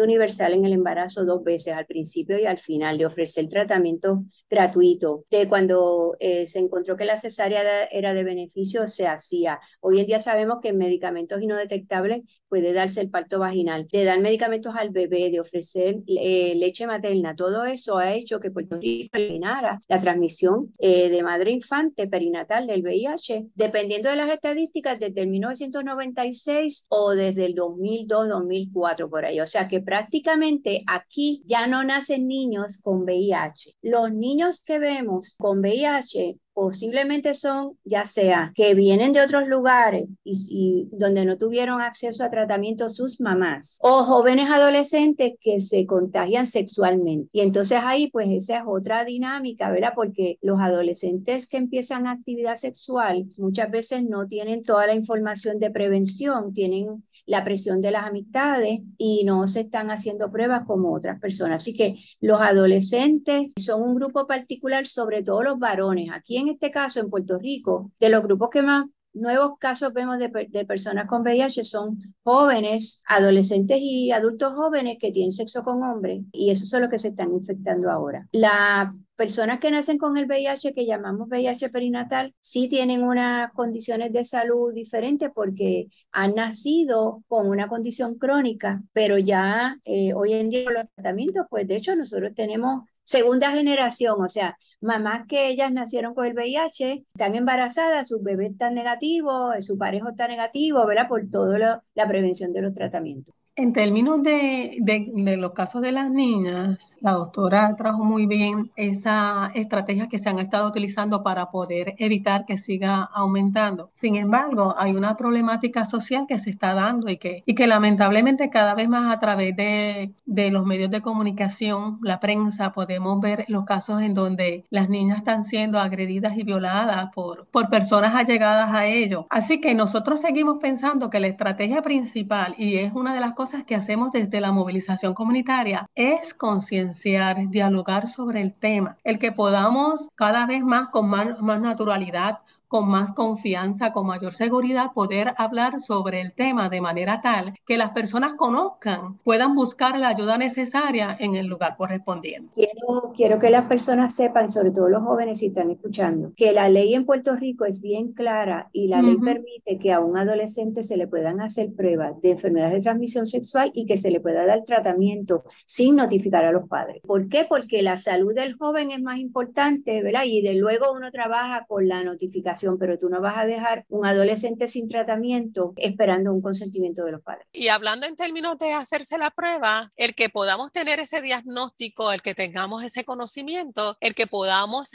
universal 0.03 0.53
en 0.53 0.65
el 0.65 0.73
embarazo 0.73 1.25
dos 1.25 1.43
veces, 1.43 1.75
al 1.75 1.87
principio 1.87 2.39
y 2.39 2.47
al 2.47 2.59
final, 2.59 2.99
de 2.99 3.07
ofrecer 3.07 3.49
tratamiento 3.49 4.25
gratuito, 4.55 5.25
de 5.31 5.49
cuando 5.49 6.17
eh, 6.21 6.47
se 6.47 6.61
encontró 6.61 6.97
que 6.97 7.05
la 7.05 7.17
cesárea 7.17 7.85
era 7.91 8.15
de 8.15 8.25
beneficio, 8.25 8.87
se 8.87 9.07
hacía. 9.07 9.61
Hoy 9.81 10.01
en 10.01 10.07
día 10.07 10.21
sabemos 10.21 10.59
que 10.63 10.69
en 10.69 10.79
medicamentos 10.79 11.41
no 11.43 11.57
detectables 11.57 12.23
puede 12.49 12.73
darse 12.73 13.01
el 13.01 13.11
parto 13.11 13.41
vaginal, 13.41 13.89
de 13.91 14.05
dar 14.05 14.21
medicamentos 14.21 14.75
al 14.77 14.91
bebé, 14.91 15.29
de 15.29 15.41
ofrecer 15.41 15.97
eh, 16.07 16.55
leche 16.55 16.87
materna, 16.87 17.35
todo 17.35 17.65
eso 17.65 17.99
ha 17.99 18.15
hecho 18.15 18.39
que 18.39 18.53
Puerto 18.53 18.79
Rico 18.79 19.17
eliminara 19.17 19.81
la 19.89 20.01
transmisión 20.01 20.73
eh, 20.79 21.09
de 21.09 21.23
madre 21.25 21.51
infante 21.51 22.07
perinatal 22.07 22.69
del 22.69 22.83
VIH, 22.83 23.47
dependiendo 23.57 24.09
de 24.09 24.17
las 24.17 24.31
estadísticas 24.31 25.01
desde 25.01 25.27
1996 25.27 26.87
o 26.91 27.11
desde 27.11 27.47
el 27.47 27.57
2002, 27.57 28.29
2004 28.29 29.11
por 29.11 29.25
ahí. 29.25 29.41
O 29.41 29.47
sea 29.47 29.67
que 29.67 29.81
prácticamente 29.81 30.85
aquí 30.87 31.43
ya 31.47 31.67
no 31.67 31.83
nacen 31.83 32.29
niños 32.29 32.79
con 32.81 33.03
VIH. 33.03 33.75
Los 33.83 34.13
niños 34.13 34.44
que 34.65 34.79
vemos 34.79 35.35
con 35.39 35.61
VIH 35.61 36.39
posiblemente 36.55 37.35
son 37.35 37.77
ya 37.85 38.07
sea 38.07 38.53
que 38.55 38.75
vienen 38.75 39.13
de 39.13 39.21
otros 39.21 39.49
lugares 39.49 40.07
y, 40.25 40.89
donde 40.93 41.25
no 41.25 41.37
tuvieron 41.37 41.81
acceso 41.81 42.23
a 42.23 42.31
tratamiento 42.31 42.89
sus 42.89 43.21
mamás 43.21 43.77
o 43.81 44.05
jóvenes 44.05 44.49
adolescentes 44.49 45.33
que 45.41 45.59
se 45.61 45.85
contagian 45.85 46.47
sexualmente. 46.47 47.29
Y 47.33 47.41
entonces 47.41 47.81
ahí 47.83 48.09
pues 48.11 48.29
esa 48.31 48.59
es 48.59 48.65
otra 48.67 49.05
dinámica, 49.05 49.71
¿verdad? 49.71 49.93
Porque 49.97 50.39
los 50.43 50.61
adolescentes 50.61 51.49
que 51.49 51.57
empiezan 51.57 52.07
actividad 52.07 52.57
sexual 52.57 53.27
muchas 53.37 53.71
veces 53.71 54.05
no 54.05 54.29
tienen 54.29 54.63
toda 54.63 54.87
la 54.87 54.95
información 54.95 55.59
de 55.59 55.71
prevención, 55.71 56.55
tienen 56.55 57.03
la 57.27 57.45
presión 57.45 57.81
de 57.81 57.91
las 57.91 58.05
amistades 58.05 58.81
y 58.99 59.25
no 59.25 59.47
se 59.47 59.61
están 59.61 59.91
haciendo 59.91 60.31
pruebas 60.31 60.67
como 60.67 60.93
otras 60.93 61.21
personas. 61.21 61.63
Así 61.63 61.75
que 61.75 61.97
los 62.21 62.41
adolescentes 62.41 63.53
son 63.57 63.83
un 63.83 63.95
grupo 63.95 64.27
particular, 64.27 64.87
sobre 64.87 65.23
todo 65.23 65.43
los 65.43 65.59
varones. 65.59 66.11
Aquí 66.13 66.37
en 66.37 66.49
este 66.49 66.71
caso, 66.71 67.01
en 67.01 67.11
Puerto 67.11 67.39
Rico, 67.39 67.91
de 68.01 68.09
los 68.09 68.23
grupos 68.23 68.51
que 68.51 68.63
más 68.63 68.87
nuevos 69.15 69.59
casos 69.59 69.93
vemos 69.93 70.19
de, 70.19 70.29
personas 70.67 71.07
con 71.07 71.23
VIH 71.23 71.65
son 71.65 71.99
jóvenes, 72.23 73.03
adolescentes 73.07 73.79
y 73.81 74.13
adultos 74.13 74.53
jóvenes 74.55 74.99
que 75.01 75.13
tienen 75.13 75.33
sexo 75.33 75.63
con 75.63 75.83
hombres 75.83 76.23
y 76.33 76.51
eso 76.51 76.65
es 76.65 76.83
lo 76.83 76.91
que 76.91 76.99
se 76.99 77.09
están 77.09 77.33
infectando 77.33 77.91
ahora. 77.91 78.29
La 78.33 78.95
Personas 79.17 79.61
que 79.61 79.71
nacen 79.71 79.97
con 79.97 80.17
el 80.17 80.27
VIH, 80.27 80.75
que 80.75 80.87
llamamos 80.87 81.29
VIH 81.29 81.69
perinatal, 81.69 82.35
sí 82.41 82.69
tienen 82.69 83.05
unas 83.05 83.53
condiciones 83.53 84.13
de 84.13 84.25
salud 84.25 84.75
diferentes 84.75 85.31
porque 85.33 85.87
han 86.11 86.35
nacido 86.35 87.23
con 87.29 87.47
una 87.47 87.69
condición 87.69 88.17
crónica, 88.19 88.83
pero 88.93 89.17
ya 89.17 89.79
eh, 89.85 90.13
hoy 90.15 90.33
en 90.33 90.51
día 90.51 90.69
los 90.69 90.87
tratamientos, 90.97 91.47
pues 91.49 91.69
de 91.69 91.77
hecho 91.77 91.95
nosotros 91.95 92.35
tenemos 92.35 92.89
segunda 93.05 93.53
generación, 93.53 94.21
o 94.21 94.29
sea, 94.29 94.59
mamás 94.85 95.27
que 95.27 95.49
ellas 95.49 95.73
nacieron 95.73 96.15
con 96.15 96.27
el 96.27 96.35
VIH, 96.35 97.05
están 97.15 97.35
embarazadas, 97.35 98.09
sus 98.09 98.23
bebés 98.23 98.53
están 98.53 98.75
negativos, 98.75 99.55
su 99.65 99.79
pareja 99.79 100.11
está 100.11 100.29
negativo, 100.29 100.87
¿verdad? 100.87 101.09
Por 101.09 101.29
toda 101.31 101.83
la 101.95 102.09
prevención 102.09 102.53
de 102.53 102.63
los 102.63 102.73
tratamientos. 102.73 103.35
En 103.57 103.73
términos 103.73 104.21
de, 104.25 105.37
los 105.39 105.53
casos 105.53 105.81
de 105.81 105.93
las 105.93 106.11
niñas, 106.11 106.97
la 107.01 107.13
doctora 107.13 107.77
trajo 107.77 108.03
muy 108.03 108.27
bien 108.27 108.73
esa 108.75 109.53
estrategia 109.55 110.09
que 110.09 110.19
se 110.19 110.29
han 110.29 110.41
estado 110.41 110.67
utilizando 110.67 111.23
para 111.23 111.53
poder 111.53 111.95
evitar 111.99 112.47
que 112.47 112.59
siga 112.59 113.05
aumentando. 113.05 113.91
Sin 113.93 114.17
embargo, 114.17 114.75
hay 114.77 114.97
una 114.97 115.17
problemática 115.17 115.85
social 115.85 116.25
que 116.27 116.41
se 116.41 116.51
está 116.51 116.75
dando 116.75 117.09
y 117.09 117.17
que, 117.17 117.45
y 117.47 117.55
que 117.55 117.69
lamentablemente 117.69 118.51
cada 118.51 118.75
vez 118.75 118.89
más 118.89 119.15
a 119.15 119.21
través 119.21 119.55
de, 119.55 120.13
de 120.27 120.51
los 120.51 120.67
medios 120.67 120.91
de 120.91 121.01
comunicación, 121.01 122.01
la 122.03 122.19
prensa, 122.19 122.73
podemos 122.73 123.21
ver 123.21 123.45
los 123.47 123.65
casos 123.65 124.03
en 124.03 124.15
donde 124.15 124.65
las 124.71 124.89
niñas 124.89 125.19
están 125.19 125.45
siendo 125.45 125.79
agredidas 125.79 126.37
y 126.37 126.43
violadas 126.43 127.11
por, 127.15 127.47
por 127.53 127.71
personas 127.71 128.17
allegadas 128.17 128.73
a 128.73 128.87
ellos. 128.87 129.27
Así 129.31 129.61
que 129.61 129.75
nosotros 129.77 130.21
seguimos 130.21 130.59
pensando 130.61 131.09
que 131.09 131.21
la 131.21 131.29
estrategia 131.29 131.83
principal, 131.83 132.57
y 132.59 132.79
es 132.79 132.93
una 132.95 133.15
de 133.15 133.21
las 133.21 133.33
cosas 133.35 133.44
que 133.67 133.75
hacemos 133.75 134.11
desde 134.13 134.41
la 134.41 134.53
movilización 134.53 135.15
comunitaria 135.15 135.87
es 135.95 136.35
concienciar, 136.35 137.49
dialogar 137.51 138.09
sobre 138.09 138.41
el 138.41 138.55
tema, 138.55 138.97
el 139.05 139.19
que 139.19 139.33
podamos 139.33 140.09
cada 140.15 140.47
vez 140.47 140.63
más 140.63 140.89
con 140.89 141.09
más, 141.09 141.41
más 141.41 141.61
naturalidad, 141.61 142.41
con 142.75 142.89
más 142.89 143.13
confianza, 143.13 143.93
con 143.93 144.09
mayor 144.09 144.35
seguridad, 144.35 144.91
poder 144.93 145.33
hablar 145.37 145.79
sobre 145.79 146.21
el 146.21 146.35
tema 146.35 146.69
de 146.69 146.81
manera 146.81 147.21
tal 147.21 147.53
que 147.65 147.79
las 147.79 147.93
personas 147.93 148.33
conozcan, 148.35 149.17
puedan 149.23 149.55
buscar 149.55 149.97
la 149.97 150.09
ayuda 150.09 150.39
necesaria 150.39 151.17
en 151.21 151.37
el 151.37 151.47
lugar 151.47 151.77
correspondiente. 151.77 152.51
Quiero, 152.53 153.13
quiero 153.15 153.39
que 153.39 153.51
las 153.51 153.67
personas 153.67 154.17
sepan, 154.17 154.51
sobre 154.51 154.73
todo 154.73 154.89
los 154.89 155.05
jóvenes 155.05 155.39
si 155.39 155.47
están 155.47 155.71
escuchando, 155.71 156.33
que 156.37 156.51
la 156.51 156.69
ley 156.69 156.95
en 156.95 157.07
Puerto 157.07 157.37
Rico 157.37 157.65
es 157.65 157.81
bien 157.81 158.13
clara 158.13 158.71
y 158.73 158.89
la 158.89 159.03
ley 159.03 159.19
permite 159.19 159.79
que 159.79 159.93
a 159.93 160.01
un 160.01 160.19
adolescente 160.19 160.83
se 160.83 160.97
le 160.97 161.07
puedan 161.07 161.41
hacer 161.41 161.73
pruebas 161.77 162.21
de 162.23 162.33
enfermedades 162.33 162.75
de 162.75 162.81
transmisión 162.81 163.27
sexual 163.27 163.71
y 163.73 163.87
que 163.87 163.97
se 163.97 164.11
le 164.11 164.19
pueda 164.19 164.47
dar 164.47 164.65
tratamiento 164.65 165.45
sin 165.65 165.95
notificar 165.95 166.45
a 166.45 166.51
los 166.51 166.69
padres. 166.69 167.07
¿Por 167.07 167.29
qué? 167.29 167.47
Porque 167.49 167.83
la 167.83 167.99
salud 167.99 168.35
del 168.35 168.57
joven 168.57 168.91
es 168.91 169.01
más 169.01 169.19
importante, 169.19 170.03
¿verdad? 170.03 170.25
Y 170.25 170.43
de 170.43 170.55
luego 170.55 170.93
uno 170.93 171.13
trabaja 171.13 171.67
con 171.69 171.87
la 171.87 172.03
notificación 172.03 172.64
pero 172.79 172.99
tú 172.99 173.09
no 173.09 173.21
vas 173.21 173.39
a 173.39 173.47
dejar 173.47 173.85
un 173.89 174.07
adolescente 174.07 174.69
sin 174.69 174.89
tratamiento 174.89 175.73
esperando 175.77 176.33
un 176.33 176.43
consentimiento 176.43 177.05
de 177.05 177.13
los 177.13 177.23
padres. 177.23 177.47
Y 177.53 177.69
hablando 177.69 178.07
en 178.07 178.17
términos 178.17 178.59
de 178.59 178.73
hacerse 178.73 179.19
la 179.19 179.31
prueba, 179.31 179.93
el 179.97 180.15
que 180.15 180.29
podamos 180.29 180.73
tener 180.73 181.01
ese 181.01 181.21
diagnóstico, 181.21 182.13
el 182.13 182.23
que 182.23 182.35
tengamos 182.35 182.83
ese 182.83 183.05
conocimiento, 183.05 183.97
el 184.01 184.15
que 184.15 184.27
podamos 184.27 184.91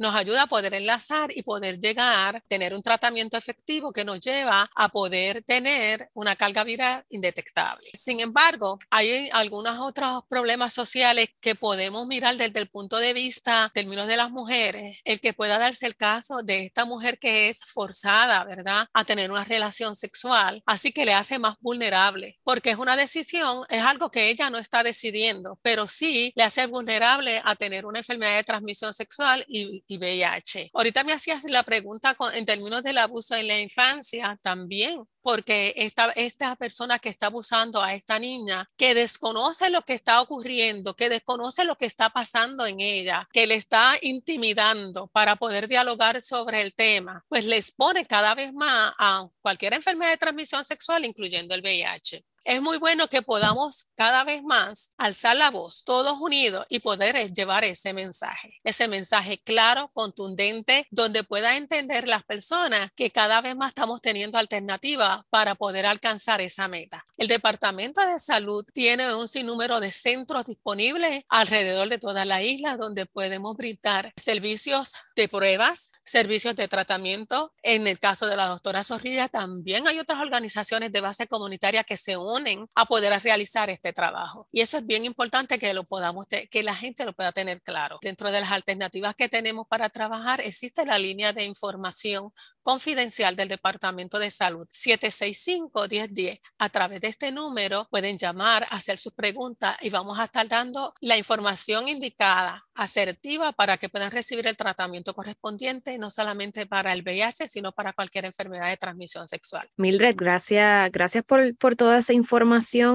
nos 0.00 0.14
ayuda 0.14 0.42
a 0.42 0.46
poder 0.46 0.72
enlazar 0.74 1.30
y 1.36 1.42
poder 1.42 1.78
llegar, 1.78 2.42
tener 2.48 2.74
un 2.74 2.82
tratamiento 2.82 3.36
efectivo 3.36 3.92
que 3.92 4.04
nos 4.04 4.18
lleva 4.18 4.70
a 4.74 4.88
poder 4.88 5.42
tener 5.42 6.08
una 6.14 6.36
carga 6.36 6.64
viral 6.64 7.04
indetectable. 7.10 7.90
Sin 7.92 8.20
embargo, 8.20 8.78
hay 8.88 9.28
algunos 9.32 9.78
otros 9.78 10.24
problemas 10.26 10.72
sociales 10.72 11.28
que 11.40 11.54
podemos 11.54 12.06
mirar 12.06 12.36
desde 12.36 12.60
el 12.60 12.68
punto 12.68 12.96
de 12.96 13.12
vista, 13.12 13.70
términos 13.74 14.06
de 14.06 14.16
las 14.16 14.30
mujeres, 14.30 14.98
el 15.04 15.20
que 15.20 15.34
pueda 15.34 15.58
darse 15.58 15.86
el 15.86 15.96
caso 15.96 16.38
de 16.42 16.64
esta 16.64 16.86
mujer 16.86 17.18
que 17.18 17.50
es 17.50 17.60
forzada, 17.64 18.42
¿verdad?, 18.44 18.86
a 18.94 19.04
tener 19.04 19.30
una 19.30 19.44
relación 19.44 19.94
sexual, 19.94 20.62
así 20.64 20.92
que 20.92 21.04
le 21.04 21.12
hace 21.12 21.38
más 21.38 21.56
vulnerable, 21.60 22.38
porque 22.42 22.70
es 22.70 22.78
una 22.78 22.96
decisión, 22.96 23.64
es 23.68 23.82
algo 23.82 24.10
que 24.10 24.30
ella 24.30 24.48
no 24.48 24.56
está 24.56 24.82
decidiendo, 24.82 25.58
pero 25.60 25.88
sí 25.88 26.32
le 26.34 26.44
hace 26.44 26.66
vulnerable 26.66 27.42
a 27.44 27.54
tener 27.54 27.84
una 27.84 27.98
enfermedad 27.98 28.36
de 28.36 28.44
transmisión 28.44 28.94
sexual 28.94 29.44
y, 29.46 29.89
y 29.90 29.98
VIH. 29.98 30.70
Ahorita 30.74 31.04
me 31.04 31.12
hacías 31.12 31.44
la 31.44 31.62
pregunta 31.62 32.16
en 32.34 32.46
términos 32.46 32.82
del 32.82 32.98
abuso 32.98 33.34
en 33.34 33.48
la 33.48 33.60
infancia 33.60 34.38
también 34.42 35.02
porque 35.22 35.74
esta, 35.76 36.10
esta 36.12 36.56
persona 36.56 36.98
que 36.98 37.08
está 37.08 37.26
abusando 37.26 37.82
a 37.82 37.94
esta 37.94 38.18
niña, 38.18 38.68
que 38.76 38.94
desconoce 38.94 39.70
lo 39.70 39.82
que 39.82 39.94
está 39.94 40.20
ocurriendo, 40.20 40.94
que 40.94 41.08
desconoce 41.08 41.64
lo 41.64 41.76
que 41.76 41.86
está 41.86 42.10
pasando 42.10 42.66
en 42.66 42.80
ella, 42.80 43.28
que 43.32 43.46
le 43.46 43.54
está 43.54 43.94
intimidando 44.02 45.08
para 45.08 45.36
poder 45.36 45.68
dialogar 45.68 46.22
sobre 46.22 46.62
el 46.62 46.74
tema, 46.74 47.24
pues 47.28 47.46
le 47.46 47.56
expone 47.56 48.06
cada 48.06 48.34
vez 48.34 48.52
más 48.52 48.94
a 48.98 49.28
cualquier 49.40 49.74
enfermedad 49.74 50.10
de 50.12 50.16
transmisión 50.16 50.64
sexual, 50.64 51.04
incluyendo 51.04 51.54
el 51.54 51.62
VIH. 51.62 52.24
Es 52.44 52.62
muy 52.62 52.78
bueno 52.78 53.08
que 53.08 53.20
podamos 53.20 53.90
cada 53.94 54.24
vez 54.24 54.42
más 54.42 54.94
alzar 54.96 55.36
la 55.36 55.50
voz, 55.50 55.84
todos 55.84 56.18
unidos, 56.18 56.64
y 56.70 56.78
poder 56.78 57.30
llevar 57.32 57.64
ese 57.64 57.92
mensaje, 57.92 58.60
ese 58.64 58.88
mensaje 58.88 59.38
claro, 59.42 59.90
contundente, 59.92 60.86
donde 60.90 61.22
pueda 61.22 61.58
entender 61.58 62.08
las 62.08 62.22
personas 62.22 62.90
que 62.96 63.10
cada 63.10 63.42
vez 63.42 63.56
más 63.56 63.70
estamos 63.70 64.00
teniendo 64.00 64.38
alternativas 64.38 65.20
para 65.28 65.54
poder 65.54 65.84
alcanzar 65.84 66.40
esa 66.40 66.66
meta. 66.66 67.04
El 67.18 67.28
Departamento 67.28 68.00
de 68.06 68.18
Salud 68.18 68.64
tiene 68.72 69.14
un 69.14 69.28
sinnúmero 69.28 69.78
de 69.78 69.92
centros 69.92 70.46
disponibles 70.46 71.24
alrededor 71.28 71.90
de 71.90 71.98
toda 71.98 72.24
la 72.24 72.42
isla 72.42 72.78
donde 72.78 73.04
podemos 73.04 73.54
brindar 73.54 74.14
servicios 74.16 74.94
de 75.14 75.28
pruebas, 75.28 75.92
servicios 76.04 76.56
de 76.56 76.68
tratamiento. 76.68 77.52
En 77.62 77.86
el 77.86 77.98
caso 77.98 78.26
de 78.26 78.36
la 78.36 78.46
doctora 78.46 78.82
Zorrilla, 78.82 79.28
también 79.28 79.86
hay 79.86 79.98
otras 79.98 80.20
organizaciones 80.20 80.90
de 80.90 81.02
base 81.02 81.26
comunitaria 81.26 81.84
que 81.84 81.98
se 81.98 82.16
unen 82.16 82.29
a 82.74 82.84
poder 82.86 83.20
realizar 83.22 83.70
este 83.70 83.92
trabajo. 83.92 84.48
Y 84.52 84.60
eso 84.60 84.78
es 84.78 84.86
bien 84.86 85.04
importante 85.04 85.58
que 85.58 85.74
lo 85.74 85.84
podamos, 85.84 86.26
que 86.28 86.62
la 86.62 86.74
gente 86.74 87.04
lo 87.04 87.12
pueda 87.12 87.32
tener 87.32 87.62
claro. 87.62 87.98
Dentro 88.02 88.30
de 88.30 88.40
las 88.40 88.52
alternativas 88.52 89.14
que 89.14 89.28
tenemos 89.28 89.66
para 89.68 89.88
trabajar, 89.88 90.40
existe 90.40 90.84
la 90.86 90.98
línea 90.98 91.32
de 91.32 91.44
información 91.44 92.32
confidencial 92.62 93.36
del 93.36 93.48
Departamento 93.48 94.18
de 94.18 94.30
Salud 94.30 94.66
765-1010. 94.68 96.40
A 96.58 96.68
través 96.68 97.00
de 97.00 97.08
este 97.08 97.32
número 97.32 97.88
pueden 97.90 98.18
llamar, 98.18 98.66
hacer 98.70 98.98
sus 98.98 99.12
preguntas 99.12 99.76
y 99.80 99.90
vamos 99.90 100.18
a 100.18 100.24
estar 100.24 100.46
dando 100.46 100.94
la 101.00 101.16
información 101.16 101.88
indicada, 101.88 102.64
asertiva, 102.74 103.52
para 103.52 103.76
que 103.76 103.88
puedan 103.88 104.10
recibir 104.10 104.46
el 104.46 104.56
tratamiento 104.56 105.14
correspondiente, 105.14 105.98
no 105.98 106.10
solamente 106.10 106.66
para 106.66 106.92
el 106.92 107.02
VIH, 107.02 107.48
sino 107.48 107.72
para 107.72 107.92
cualquier 107.92 108.24
enfermedad 108.24 108.68
de 108.68 108.76
transmisión 108.76 109.26
sexual. 109.26 109.66
Mildred, 109.76 110.14
gracias, 110.16 110.90
gracias 110.92 111.24
por, 111.24 111.56
por 111.56 111.76
toda 111.76 111.98
esa 111.98 112.12
información. 112.12 112.19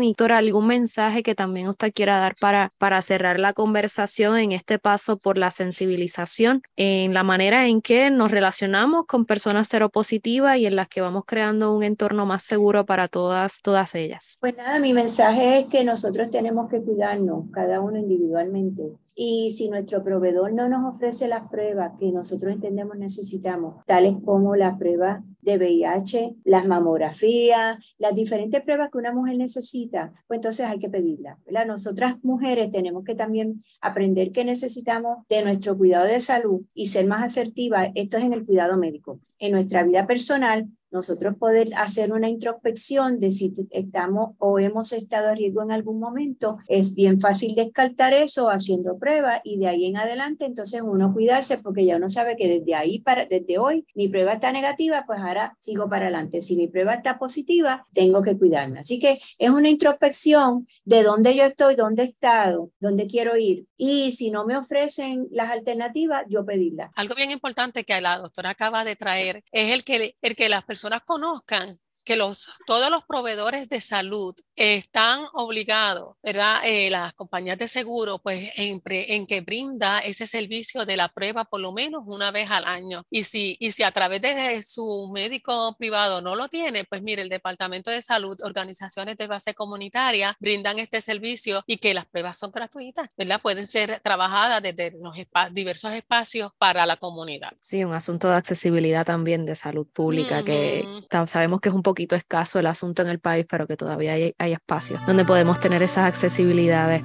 Y 0.01 0.07
doctora, 0.09 0.38
¿algún 0.38 0.67
mensaje 0.67 1.23
que 1.23 1.35
también 1.35 1.67
usted 1.67 1.91
quiera 1.93 2.19
dar 2.19 2.35
para, 2.39 2.71
para 2.77 3.01
cerrar 3.01 3.39
la 3.39 3.53
conversación 3.53 4.38
en 4.38 4.51
este 4.51 4.79
paso 4.79 5.17
por 5.17 5.38
la 5.38 5.51
sensibilización 5.51 6.61
en 6.75 7.13
la 7.13 7.23
manera 7.23 7.67
en 7.67 7.81
que 7.81 8.09
nos 8.09 8.31
relacionamos 8.31 9.05
con 9.05 9.25
personas 9.25 9.67
seropositivas 9.67 10.57
y 10.57 10.65
en 10.65 10.75
las 10.75 10.88
que 10.88 11.01
vamos 11.01 11.23
creando 11.25 11.75
un 11.75 11.83
entorno 11.83 12.25
más 12.25 12.43
seguro 12.43 12.85
para 12.85 13.07
todas, 13.07 13.59
todas 13.61 13.95
ellas? 13.95 14.38
Pues 14.39 14.55
nada, 14.55 14.79
mi 14.79 14.93
mensaje 14.93 15.59
es 15.59 15.65
que 15.67 15.83
nosotros 15.83 16.29
tenemos 16.29 16.69
que 16.69 16.81
cuidarnos, 16.81 17.45
cada 17.51 17.81
uno 17.81 17.97
individualmente. 17.97 18.83
Y 19.17 19.51
si 19.51 19.69
nuestro 19.69 20.04
proveedor 20.04 20.54
no 20.54 20.67
nos 20.67 20.93
ofrece 20.93 21.30
las 21.30 21.49
pruebas 21.49 21.93
que 21.97 22.12
nosotros 22.12 22.54
entendemos 22.54 22.97
necesitamos, 22.97 23.84
tales 23.86 24.15
como 24.25 24.58
la 24.58 24.78
prueba 24.78 25.23
de 25.41 25.58
VIH, 25.58 26.36
las 26.43 26.65
mamografías, 26.67 27.78
las 27.97 28.13
diferentes 28.13 28.62
pruebas 28.62 28.89
que 28.91 28.97
una 28.97 29.13
mujer 29.13 29.38
necesita, 29.38 30.12
pues 30.28 30.39
entonces 30.39 30.65
hay 30.65 30.80
que 30.80 30.89
pedirlas. 30.89 31.38
Nosotras 31.65 32.17
mujeres 32.23 32.69
tenemos 32.71 33.06
que 33.06 33.15
también 33.15 33.63
aprender 33.80 34.32
que 34.32 34.43
necesitamos 34.43 35.25
de 35.30 35.43
nuestro 35.43 35.78
cuidado 35.78 36.06
de 36.06 36.19
salud 36.19 36.62
y 36.73 36.88
ser 36.88 37.08
más 37.08 37.23
asertivas. 37.23 37.89
Esto 37.95 38.17
es 38.17 38.23
en 38.23 38.34
el 38.34 38.45
cuidado 38.45 38.78
médico. 38.78 39.19
En 39.39 39.51
nuestra 39.51 39.84
vida 39.84 40.06
personal, 40.08 40.67
nosotros 40.95 41.36
poder 41.38 41.69
hacer 41.75 42.12
una 42.12 42.29
introspección 42.29 43.19
de 43.19 43.31
si 43.31 43.53
estamos 43.71 44.36
o 44.39 44.60
hemos 44.60 44.93
estado 44.93 45.29
a 45.29 45.36
riesgo 45.36 45.62
en 45.62 45.71
algún 45.71 45.99
momento, 45.99 46.58
es 46.67 46.93
bien 46.93 47.19
fácil 47.19 47.53
descartar 47.53 48.13
eso 48.13 48.49
haciendo 48.49 48.97
pruebas 48.97 49.41
y 49.43 49.60
de 49.60 49.67
ahí 49.67 49.86
en 49.86 49.97
adelante 49.97 50.45
entonces 50.45 50.81
uno 50.81 51.13
cuidarse 51.13 51.58
porque 51.58 51.86
ya 51.86 51.97
uno 51.97 52.10
sabe 52.10 52.38
que 52.38 52.47
desde 52.47 52.75
ahí 52.75 52.99
para 52.99 53.25
desde 53.25 53.58
hoy 53.58 53.86
mi 53.93 54.08
prueba 54.08 54.34
está 54.34 54.51
negativa, 54.51 55.03
pues 55.05 55.19
ahora 55.19 55.55
sigo 55.60 55.89
para 55.89 56.05
adelante. 56.05 56.41
Si 56.41 56.55
mi 56.55 56.67
prueba 56.67 56.93
está 56.93 57.19
positiva, 57.19 57.86
tengo 57.93 58.21
que 58.21 58.38
cuidarme. 58.38 58.79
Así 58.79 58.97
que 58.97 59.19
es 59.38 59.49
una 59.49 59.69
introspección 59.69 60.67
de 60.86 61.03
dónde 61.03 61.36
yo 61.36 61.43
estoy, 61.43 61.75
dónde 61.75 62.03
he 62.03 62.05
estado, 62.05 62.71
dónde 62.79 63.08
quiero 63.08 63.36
ir 63.36 63.65
y 63.77 64.12
si 64.12 64.31
no 64.31 64.45
me 64.45 64.55
ofrecen 64.55 65.27
las 65.31 65.51
alternativas, 65.51 66.23
yo 66.29 66.45
pedirlas. 66.45 66.91
Algo 66.95 67.15
bien 67.15 67.31
importante 67.31 67.84
que 67.84 67.99
la 67.99 68.17
doctora 68.17 68.51
acaba 68.51 68.86
de 68.86 68.95
traer 68.95 69.43
es 69.51 69.71
el 69.71 69.84
que 69.84 70.15
el 70.21 70.36
que 70.36 70.47
las 70.47 70.63
personas 70.63 70.85
personas 70.86 71.02
conozcan 71.06 71.80
que 72.05 72.15
los, 72.15 72.49
todos 72.67 72.91
los 72.91 73.03
proveedores 73.03 73.67
de 73.67 73.81
salud 73.81 74.35
están 74.55 75.25
obligados, 75.33 76.15
¿verdad? 76.23 76.61
Eh, 76.63 76.89
las 76.89 77.13
compañías 77.13 77.57
de 77.57 77.67
seguro, 77.67 78.19
pues 78.19 78.51
en, 78.55 78.81
en, 78.85 79.27
que 79.27 79.41
brinda 79.41 79.99
ese 79.99 80.27
servicio 80.27 80.85
de 80.85 80.95
la 80.95 81.09
prueba 81.09 81.45
por 81.45 81.59
lo 81.59 81.73
menos 81.73 82.03
una 82.05 82.31
vez 82.31 82.49
al 82.51 82.65
año. 82.65 83.03
Y 83.09 83.23
si, 83.23 83.57
y 83.59 83.71
si 83.71 83.83
a 83.83 83.91
través 83.91 84.21
de 84.21 84.61
su 84.61 85.11
médico 85.13 85.75
privado 85.77 86.21
no 86.21 86.35
lo 86.35 86.47
tiene, 86.47 86.83
pues 86.85 87.01
mire, 87.01 87.23
el 87.23 87.29
Departamento 87.29 87.89
de 87.89 88.01
Salud, 88.01 88.39
organizaciones 88.43 89.17
de 89.17 89.27
base 89.27 89.55
comunitaria 89.55 90.37
brindan 90.39 90.77
este 90.79 91.01
servicio 91.01 91.63
y 91.65 91.77
que 91.77 91.93
las 91.93 92.05
pruebas 92.05 92.37
son 92.37 92.51
gratuitas, 92.51 93.09
¿verdad? 93.17 93.41
Pueden 93.41 93.65
ser 93.65 93.99
trabajadas 94.01 94.61
desde 94.61 94.93
los 95.01 95.15
diversos 95.51 95.91
espacios 95.93 96.51
para 96.59 96.85
la 96.85 96.97
comunidad. 96.97 97.51
Sí, 97.59 97.83
un 97.83 97.93
asunto 97.93 98.29
de 98.29 98.35
accesibilidad 98.35 99.05
también 99.05 99.45
de 99.45 99.55
salud 99.55 99.87
pública, 99.87 100.43
que 100.43 100.85
sabemos 101.27 101.59
que 101.61 101.69
es 101.69 101.75
un 101.75 101.81
poco 101.81 101.94
poquito 101.95 102.17
escaso 102.17 102.60
el 102.60 102.67
asunto 102.67 103.01
en 103.03 103.08
el 103.08 103.19
país, 103.19 103.45
pero 103.49 103.67
que 103.67 103.77
todavía 103.77 104.12
hay, 104.13 104.36
hay 104.38 104.51
espacios 104.51 104.99
donde 105.08 105.23
podemos 105.23 105.62
tener 105.62 105.81
esas 105.81 106.05
accesibilidades. 106.05 107.03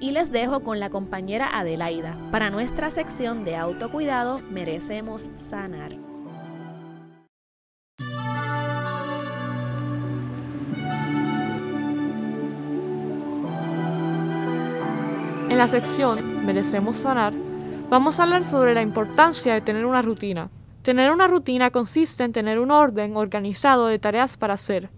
Y 0.00 0.10
les 0.10 0.32
dejo 0.32 0.60
con 0.60 0.80
la 0.80 0.90
compañera 0.90 1.48
Adelaida. 1.56 2.16
Para 2.32 2.50
nuestra 2.50 2.90
sección 2.90 3.44
de 3.44 3.54
autocuidado, 3.54 4.40
merecemos 4.50 5.30
sanar. 5.36 5.92
En 15.48 15.56
la 15.56 15.68
sección 15.68 16.44
Merecemos 16.44 16.96
sanar, 16.96 17.34
vamos 17.90 18.18
a 18.18 18.22
hablar 18.22 18.42
sobre 18.42 18.74
la 18.74 18.80
importancia 18.80 19.54
de 19.54 19.60
tener 19.60 19.84
una 19.84 20.02
rutina. 20.02 20.50
Tener 20.88 21.12
una 21.12 21.28
rutina 21.28 21.70
consiste 21.70 22.24
en 22.24 22.32
tener 22.32 22.58
un 22.58 22.70
orden 22.70 23.14
organizado 23.14 23.88
de 23.88 23.98
tareas 23.98 24.38
para 24.38 24.54
hacer. 24.54 24.88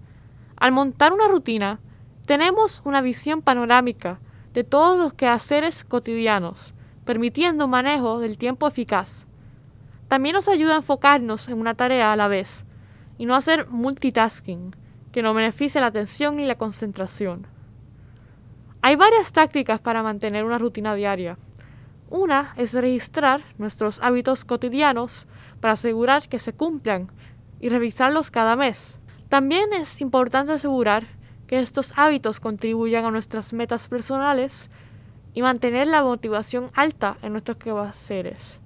Al 0.56 0.70
montar 0.70 1.12
una 1.12 1.26
rutina, 1.26 1.80
tenemos 2.26 2.80
una 2.84 3.00
visión 3.00 3.42
panorámica 3.42 4.20
de 4.54 4.62
todos 4.62 4.96
los 4.96 5.14
quehaceres 5.14 5.82
cotidianos, 5.82 6.74
permitiendo 7.04 7.64
un 7.64 7.72
manejo 7.72 8.20
del 8.20 8.38
tiempo 8.38 8.68
eficaz. 8.68 9.26
También 10.06 10.34
nos 10.34 10.46
ayuda 10.46 10.74
a 10.74 10.76
enfocarnos 10.76 11.48
en 11.48 11.58
una 11.58 11.74
tarea 11.74 12.12
a 12.12 12.16
la 12.16 12.28
vez 12.28 12.64
y 13.18 13.26
no 13.26 13.34
hacer 13.34 13.66
multitasking, 13.68 14.76
que 15.10 15.22
no 15.24 15.34
beneficia 15.34 15.80
la 15.80 15.88
atención 15.88 16.38
y 16.38 16.46
la 16.46 16.54
concentración. 16.54 17.48
Hay 18.80 18.94
varias 18.94 19.32
tácticas 19.32 19.80
para 19.80 20.04
mantener 20.04 20.44
una 20.44 20.58
rutina 20.58 20.94
diaria. 20.94 21.36
Una 22.10 22.54
es 22.56 22.74
registrar 22.74 23.40
nuestros 23.58 23.98
hábitos 24.00 24.44
cotidianos 24.44 25.26
para 25.60 25.74
asegurar 25.74 26.28
que 26.28 26.38
se 26.38 26.52
cumplan 26.52 27.08
y 27.60 27.68
revisarlos 27.68 28.30
cada 28.30 28.56
mes. 28.56 28.96
También 29.28 29.72
es 29.72 30.00
importante 30.00 30.52
asegurar 30.52 31.04
que 31.46 31.60
estos 31.60 31.92
hábitos 31.96 32.40
contribuyan 32.40 33.04
a 33.04 33.10
nuestras 33.10 33.52
metas 33.52 33.86
personales 33.86 34.70
y 35.34 35.42
mantener 35.42 35.86
la 35.86 36.02
motivación 36.02 36.70
alta 36.74 37.16
en 37.22 37.32
nuestros 37.32 37.58
quehaceres. 37.58 38.58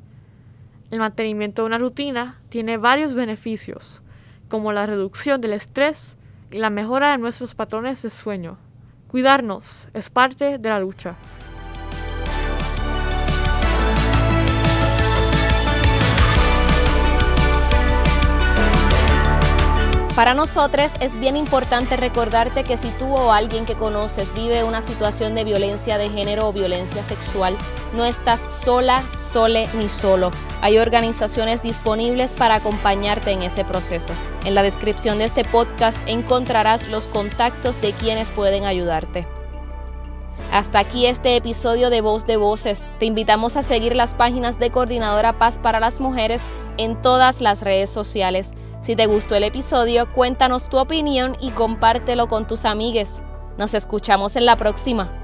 El 0.90 1.00
mantenimiento 1.00 1.62
de 1.62 1.66
una 1.66 1.78
rutina 1.78 2.40
tiene 2.48 2.76
varios 2.76 3.14
beneficios, 3.14 4.02
como 4.48 4.72
la 4.72 4.86
reducción 4.86 5.40
del 5.40 5.54
estrés 5.54 6.16
y 6.50 6.58
la 6.58 6.70
mejora 6.70 7.10
de 7.10 7.18
nuestros 7.18 7.54
patrones 7.54 8.02
de 8.02 8.10
sueño. 8.10 8.58
Cuidarnos 9.08 9.88
es 9.94 10.10
parte 10.10 10.58
de 10.58 10.68
la 10.68 10.78
lucha. 10.78 11.16
Para 20.16 20.32
nosotros 20.32 20.92
es 21.00 21.18
bien 21.18 21.36
importante 21.36 21.96
recordarte 21.96 22.62
que 22.62 22.76
si 22.76 22.88
tú 22.90 23.06
o 23.06 23.32
alguien 23.32 23.66
que 23.66 23.74
conoces 23.74 24.32
vive 24.32 24.62
una 24.62 24.80
situación 24.80 25.34
de 25.34 25.42
violencia 25.42 25.98
de 25.98 26.08
género 26.08 26.46
o 26.46 26.52
violencia 26.52 27.02
sexual, 27.02 27.56
no 27.96 28.04
estás 28.04 28.40
sola, 28.64 29.02
sole 29.18 29.66
ni 29.74 29.88
solo. 29.88 30.30
Hay 30.62 30.78
organizaciones 30.78 31.62
disponibles 31.62 32.32
para 32.32 32.54
acompañarte 32.54 33.32
en 33.32 33.42
ese 33.42 33.64
proceso. 33.64 34.12
En 34.44 34.54
la 34.54 34.62
descripción 34.62 35.18
de 35.18 35.24
este 35.24 35.44
podcast 35.44 35.98
encontrarás 36.06 36.86
los 36.86 37.08
contactos 37.08 37.80
de 37.80 37.90
quienes 37.90 38.30
pueden 38.30 38.66
ayudarte. 38.66 39.26
Hasta 40.52 40.78
aquí 40.78 41.06
este 41.06 41.34
episodio 41.34 41.90
de 41.90 42.02
Voz 42.02 42.24
de 42.24 42.36
Voces. 42.36 42.86
Te 43.00 43.06
invitamos 43.06 43.56
a 43.56 43.64
seguir 43.64 43.96
las 43.96 44.14
páginas 44.14 44.60
de 44.60 44.70
Coordinadora 44.70 45.32
Paz 45.32 45.58
para 45.58 45.80
las 45.80 45.98
Mujeres 45.98 46.42
en 46.76 47.02
todas 47.02 47.40
las 47.40 47.62
redes 47.62 47.90
sociales. 47.90 48.52
Si 48.84 48.96
te 48.96 49.06
gustó 49.06 49.34
el 49.34 49.44
episodio, 49.44 50.06
cuéntanos 50.12 50.68
tu 50.68 50.76
opinión 50.76 51.38
y 51.40 51.52
compártelo 51.52 52.28
con 52.28 52.46
tus 52.46 52.66
amigues. 52.66 53.22
Nos 53.56 53.72
escuchamos 53.72 54.36
en 54.36 54.44
la 54.44 54.56
próxima. 54.56 55.23